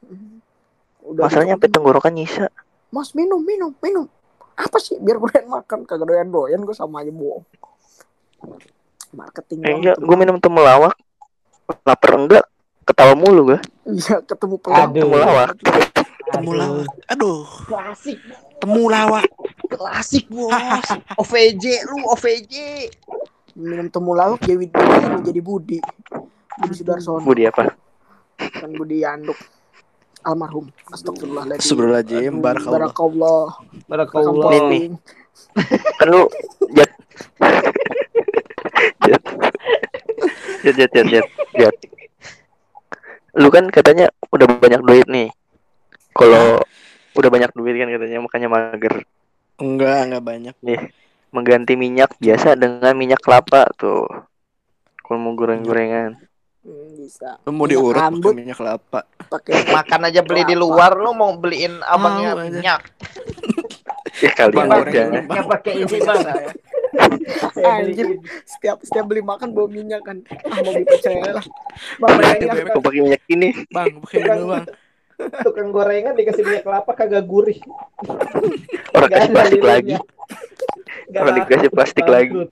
[1.01, 1.75] Udah masalahnya sampai gitu.
[1.81, 2.45] tenggorokan nyisa
[2.89, 4.05] Mas minum minum minum.
[4.53, 7.45] Apa sih biar gue doyan makan kagak doyan doyan gue sama aja bohong.
[9.09, 10.93] Marketing eh, enggak gue minum temulawak
[11.81, 12.43] lapar enggak
[12.85, 13.59] ketawa mulu gue
[13.89, 14.89] Iya ketemu pelawak.
[14.93, 15.01] Aduh.
[15.01, 15.51] temulawak
[16.29, 16.61] Temu Aduh.
[16.61, 16.89] lawak.
[17.09, 18.17] Aduh, Klasik.
[18.61, 19.25] temu lawak.
[19.65, 20.53] Klasik, Bos.
[21.25, 22.53] OVJ lu, OVJ.
[23.57, 25.77] Minum temulawak jadi Budi jadi Budi.
[26.61, 27.25] Budi Sudarsono.
[27.25, 27.73] Budi apa
[28.37, 29.35] Kan Budi Anduk.
[30.21, 30.69] Almarhum.
[30.93, 31.57] Astagfirullahaladzim.
[31.65, 32.77] Astagfirullahaladzim, barakallah.
[32.77, 33.45] Barakallah.
[33.89, 34.51] Barakallah.
[35.97, 36.29] Kan lu
[36.77, 36.91] jat
[39.09, 41.75] jat jat jat jat jat,
[43.33, 45.29] lu kan katanya udah banyak duit nih
[46.11, 46.59] kalau
[47.13, 48.95] udah banyak duit kan katanya makanya mager
[49.59, 50.55] Enggak, enggak banyak.
[51.29, 54.07] mengganti minyak biasa dengan minyak kelapa tuh
[54.99, 56.15] kalau mau goreng-gorengan
[56.59, 57.39] Hmm, bisa.
[57.47, 58.29] Lu mau Minyak diurut rambut.
[58.29, 58.99] pakai minyak kelapa.
[59.31, 62.43] Pakai Makan aja beli di luar lu mau beliin abangnya aja.
[62.43, 62.81] minyak.
[64.19, 65.03] ya kali aja
[65.47, 66.19] pakai ini bang.
[67.59, 68.07] Anjir.
[68.45, 70.23] Setiap setiap beli makan bawa minyak kan.
[70.47, 71.45] Ah mau pecel lah.
[72.01, 72.17] Bang,
[72.73, 73.49] mau pakai minyak ini?
[73.69, 74.65] Bang, pakai dulu, Bang.
[75.43, 77.59] Tukang gorengan dikasih minyak kelapa kagak gurih.
[78.95, 79.95] orang kasih plastik lagi.
[81.11, 82.47] Orang dikasih plastik lagi.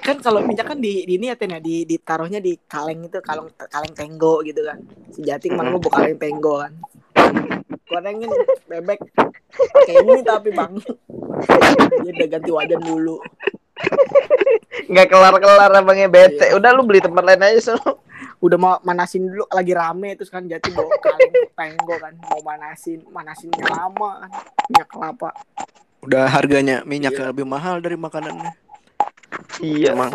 [0.00, 3.20] Kan kalau minyak kan di, di ini ya Ten ya di ditaruhnya di kaleng itu
[3.22, 4.82] kaleng kaleng tenggo gitu kan.
[5.14, 6.72] Sejati ke mana lu bawa kaleng tenggo kan.
[7.86, 8.30] Gorengin
[8.66, 9.00] bebek.
[9.50, 10.78] Pakai ini tapi bang
[12.00, 13.16] dia udah ganti wajan dulu
[14.86, 16.50] Nggak kelar-kelar abangnya bete.
[16.52, 18.02] Udah lu beli tempat lain aja sono.
[18.40, 23.04] udah mau manasin dulu lagi rame terus kan jati bawa kaleng tenggo kan mau manasin
[23.06, 24.30] manasinnya lama kan
[24.66, 25.28] minyak kelapa
[26.00, 27.28] Udah harganya minyak Iya.
[27.30, 28.52] lebih mahal dari makanannya.
[29.60, 30.08] iya emang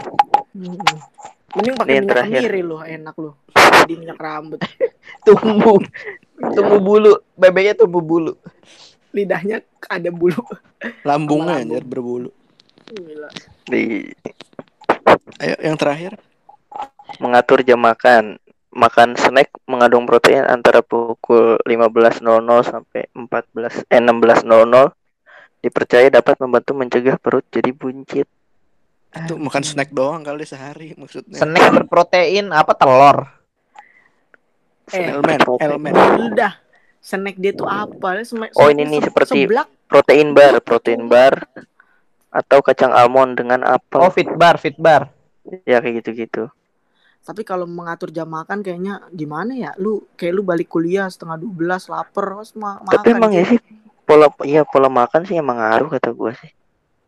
[1.53, 2.41] mending pakai minyak terakhir.
[2.41, 4.59] kemiri lu enak lu jadi minyak rambut
[5.26, 5.82] Tumbuh.
[6.51, 7.13] Tumbuh bulu.
[7.34, 8.34] Bebeknya tumbuh bulu.
[9.16, 10.43] Lidahnya ada bulu
[11.07, 11.80] Lambungnya Lambung.
[11.80, 12.30] anjir berbulu.
[12.86, 13.30] Gila.
[13.66, 14.11] di
[15.39, 16.20] Ayo yang terakhir.
[17.18, 18.36] mengatur jam makan
[18.70, 22.20] makan snack mengandung protein antara pukul 15.00
[22.68, 24.91] sampai 14 eh 16.00
[25.63, 28.28] dipercaya dapat membantu mencegah perut jadi buncit.
[29.16, 31.39] Itu makan snack doang kali sehari maksudnya.
[31.39, 33.32] Snack berprotein apa telur?
[34.91, 35.93] eh Elmen, elmen.
[36.30, 36.53] udah
[37.06, 41.45] snack dia tuh apa Snack- Oh, ini nih se- seperti- seblak Protein bar, protein bar
[42.32, 44.10] atau kacang almond dengan Oh, apel.
[44.12, 45.14] fit bar, fit bar.
[45.64, 46.49] Ya kayak gitu-gitu.
[47.22, 51.58] tapi kalau mengatur jam makan kayaknya gimana ya lu kayak lu balik kuliah setengah 12
[51.88, 53.49] lapar terus ma makan Tapi emang ya cuy.
[53.51, 53.60] sih
[54.03, 56.53] pola iya pola makan sih emang ngaruh kata gua sih.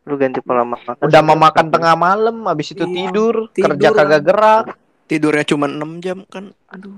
[0.04, 0.98] Lu ganti pola makan.
[1.00, 4.22] Udah mau makan tengah malam, habis itu Iya, tidur, tidur kerja kagak kan.
[4.24, 4.66] gerak.
[5.06, 6.50] Tidurnya cuma 6 jam kan.
[6.68, 6.98] aduh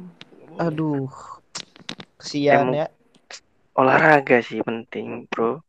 [0.58, 1.12] Aduh.
[2.20, 2.88] Kesian ya.
[3.80, 5.64] olahraga sih penting, Bro.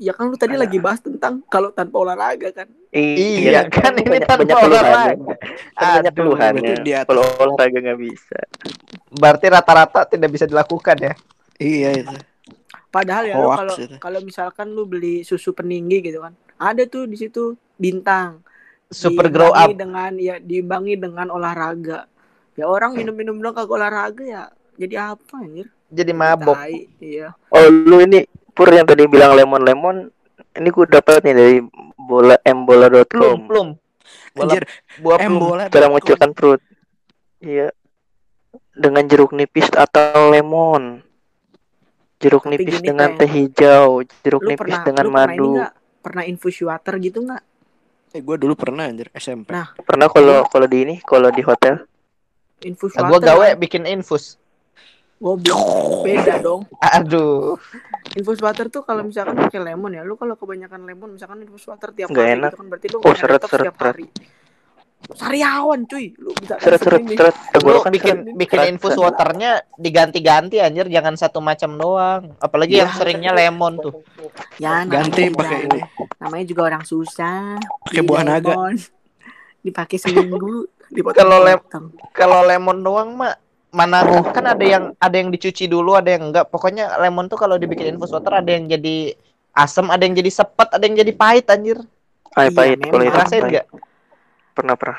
[0.00, 0.64] ya kan lu tadi Ada.
[0.64, 5.34] lagi bahas tentang kalau tanpa olahraga kan Iya, kan ini banyak, tanpa banyak olahraga.
[5.76, 7.06] Kan banyak di atas.
[7.12, 8.38] Kalau olahraga nggak bisa.
[9.12, 11.12] Berarti rata-rata tidak bisa dilakukan ya.
[11.60, 12.16] Iya itu.
[12.90, 13.96] Padahal ya kalau itu.
[14.00, 18.42] kalau misalkan lu beli susu peninggi gitu kan, ada tuh di situ bintang.
[18.90, 19.70] Super grow up.
[19.70, 22.08] Dengan ya diimbangi dengan olahraga.
[22.58, 24.44] Ya orang minum-minum dong kagak olahraga ya
[24.80, 25.68] jadi apa anjir?
[25.90, 26.56] Jadi mabok.
[26.56, 27.36] Tai, iya.
[27.50, 29.96] Oh lu ini Pur yang tadi bilang lemon lemon
[30.52, 31.56] ini gue dapat nih dari
[31.96, 33.68] bola Plum, mbola.com plum.
[34.30, 34.64] Bola, Anjir,
[34.96, 35.38] buah em plum.
[35.38, 35.64] bola.
[35.68, 36.60] cara mengecilkan perut.
[37.38, 37.70] Iya.
[38.72, 41.04] Dengan jeruk nipis atau lemon.
[42.18, 43.28] Jeruk Tapi nipis dengan Teh.
[43.28, 45.50] hijau, jeruk Lu nipis pernah dengan lu pernah ini madu.
[45.56, 45.72] nggak?
[46.00, 47.42] Pernah infus water gitu nggak?
[48.10, 49.54] Eh, gue dulu pernah anjir SMP.
[49.54, 51.86] Nah, Pernah kalau kalau di ini, kalau di hotel.
[52.60, 53.10] Infus Nah, water.
[53.10, 53.58] gua gawe kan?
[53.58, 54.39] bikin infus.
[55.20, 56.00] Goblok.
[56.00, 56.64] Beda dong.
[56.96, 57.60] Aduh.
[58.12, 61.92] Infus water tuh kalau misalkan pakai lemon ya, lu kalau kebanyakan lemon misalkan infus water
[61.92, 62.48] tiap Nggak hari enak.
[62.48, 63.76] gitu kan berarti lu Oh, seret, seret, seret.
[63.76, 64.06] hari.
[65.10, 67.16] Sariawan cuy, lu bisa Seret seret ini.
[67.16, 68.36] seret Lu tenggorokan bikin seret.
[68.36, 69.02] bikin Seret, infus seret.
[69.02, 72.22] waternya diganti-ganti anjir, jangan satu macam doang.
[72.38, 72.96] Apalagi yang Wah.
[72.96, 73.94] seringnya lemon tuh.
[74.56, 75.80] Ya, Ganti namanya pakai juga- ini.
[76.18, 77.60] Namanya juga orang susah.
[77.82, 78.54] Pakai Beli buah naga.
[79.60, 81.16] Dipakai seminggu, dipotong.
[81.20, 81.64] Kalau lem-
[82.10, 83.34] Kalau lemon doang mah
[83.70, 86.50] mana kan ada yang ada yang dicuci dulu, ada yang enggak.
[86.50, 89.14] Pokoknya lemon tuh kalau dibikin infus water ada yang jadi
[89.52, 91.78] asam, ada yang jadi sepet, ada yang jadi pahit anjir.
[92.34, 93.50] Ay, Iya, pahit kalau itu Ngerasain pahit.
[93.50, 93.66] enggak?
[94.54, 94.98] Pernah pernah.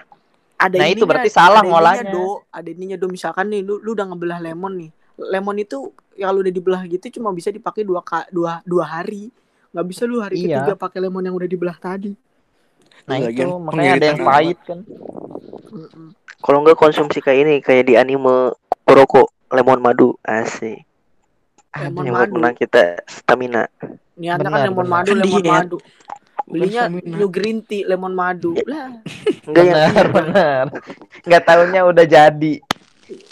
[0.58, 2.12] ada Nah, ininya, itu berarti salah ngolahnya.
[2.14, 6.30] do ada ininya do misalkan nih lu lu udah ngebelah lemon nih lemon itu ya
[6.30, 9.34] kalau udah dibelah gitu cuma bisa dipakai dua ka, dua dua hari
[9.74, 10.62] nggak bisa lu hari Iya.
[10.62, 12.14] ketiga pakai lemon yang udah dibelah tadi
[13.02, 14.80] Nah, Lagian itu makanya ada yang pahit kan.
[15.74, 16.08] Mm-mm.
[16.42, 20.18] Kalau enggak konsumsi kayak ini, kayak di anime Kuroko, lemon madu.
[20.22, 20.84] Asik.
[21.72, 23.64] lemon Yang madu menang kita stamina.
[24.14, 24.92] niatnya kan lemon benar.
[25.00, 25.54] madu lemon diet.
[25.56, 25.78] madu
[26.44, 27.16] belinya stamina.
[27.16, 28.92] new green tea lemon madu lah
[29.48, 30.66] Enggak yang Benar, benar.
[31.22, 32.54] Enggak taunya udah jadi.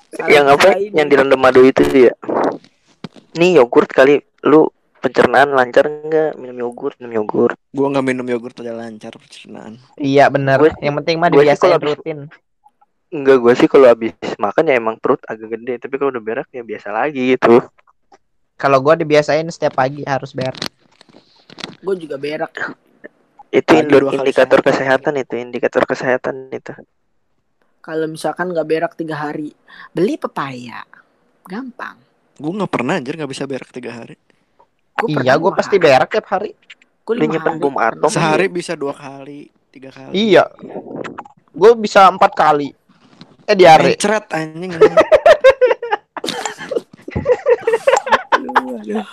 [0.09, 0.69] salah- yang apa?
[0.73, 0.95] ini.
[0.95, 2.15] Yang direndam madu itu ya.
[3.35, 7.59] Nih yogurt kali lu pencernaan lancar enggak minum yogurt, minum yogurt.
[7.69, 9.83] Gue nggak minum yogurt aja lancar pencernaan.
[9.95, 10.63] Iya benar.
[10.79, 12.19] Yang penting mah dibiasain rutin.
[13.09, 16.47] Enggak, gue sih kalau habis makan ya emang perut agak gede, tapi kalau udah berak
[16.53, 17.57] ya biasa lagi gitu.
[18.59, 20.59] Kalau gua dibiasain setiap pagi harus berak.
[21.79, 22.75] gue juga berak
[23.49, 26.75] Itu kali indikator kesehatan itu, indikator kesehatan itu.
[27.79, 29.55] kalau misalkan nggak berak tiga hari
[29.95, 30.83] beli pepaya
[31.47, 31.95] gampang
[32.39, 34.15] Gue nggak pernah anjir nggak bisa berak tiga hari.
[34.95, 35.83] Gua iya, lima pasti hari.
[35.83, 36.51] berak tiap hari.
[37.09, 38.07] Lima nyimpen hari bom atom.
[38.07, 40.15] Sehari bisa dua kali, tiga kali.
[40.15, 40.47] Iya.
[41.51, 42.71] Gue bisa empat kali.
[43.49, 43.97] Eh diare.
[43.97, 44.71] Mencret anjing.
[44.77, 44.95] anjing.
[48.29, 49.05] Aduh, aduh.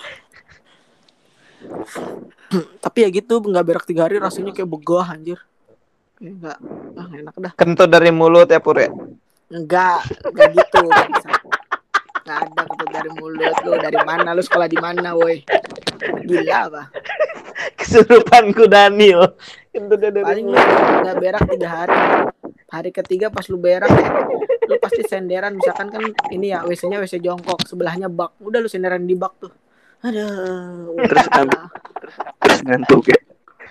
[2.85, 5.41] Tapi ya gitu nggak berak tiga hari rasanya kayak begah anjir.
[6.21, 6.59] Kayak nggak
[7.01, 7.53] ah enak dah.
[7.57, 8.93] Kentut dari mulut ya Pur ya.
[9.49, 10.85] Enggak, enggak gitu.
[10.85, 11.41] bangsat.
[12.27, 15.43] Nggak ada kentut dari mulut lu dari mana lu sekolah di mana woi.
[16.29, 16.83] Gila apa?
[17.81, 19.33] Kesurupanku Daniel.
[19.73, 20.67] Kentut dari Paling mulut.
[21.09, 21.97] nggak berak tiga hari.
[22.67, 24.07] Hari ketiga pas lu berak ya,
[24.67, 28.35] lu pasti senderan misalkan kan ini ya WC-nya WC jongkok sebelahnya bak.
[28.39, 29.53] Udah lu senderan di bak tuh.
[30.03, 30.93] Aduh.
[30.99, 31.71] Terus ngantuk.
[32.43, 33.19] Terus ngantuk ya.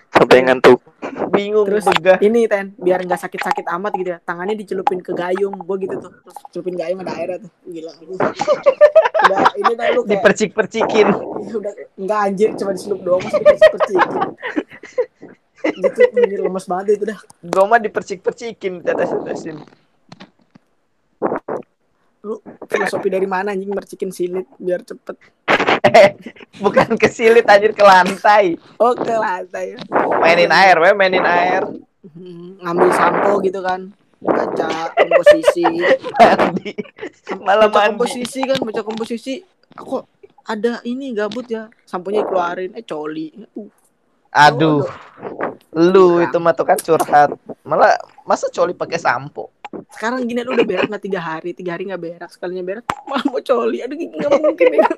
[0.10, 0.80] Sampai ngantuk.
[1.28, 2.18] Bingung Terus begah.
[2.24, 6.12] ini ten biar nggak sakit-sakit amat gitu ya tangannya dicelupin ke gayung gue gitu tuh
[6.24, 8.32] Terus celupin gayung ada airnya tuh gila udah
[9.54, 11.08] ini dah lu kayak Dipercik-percikin.
[11.52, 14.00] udah nggak anjir cuma dicelup doang masih dipercik
[15.74, 18.82] gitu anjir lemes banget itu dah Gue mah dipercik-percikin.
[18.82, 19.58] Tetes-tetesin.
[22.26, 25.14] lu filosofi dari mana anjing mercikin silit biar cepet
[26.66, 28.58] Bukan ke silit anjir ke lantai.
[28.82, 29.78] oke lantai
[30.18, 31.62] Mainin air, we mainin air.
[32.02, 35.62] Hmm, ngambil sampo gitu kan baca komposisi
[36.18, 36.74] Mandi.
[37.46, 37.94] Malah baca mandi.
[37.94, 39.34] komposisi kan baca komposisi
[39.78, 40.10] kok
[40.46, 43.70] ada ini gabut ya samponya keluarin eh coli uh,
[44.34, 44.82] Aduh,
[45.76, 47.36] lu itu mah tuh kan curhat.
[47.68, 49.52] Malah masa coli pakai sampo?
[49.92, 53.26] sekarang gini lu udah berak nggak tiga hari tiga hari nggak berak sekalinya berak malah
[53.28, 54.90] mau coli aduh nggak mungkin ya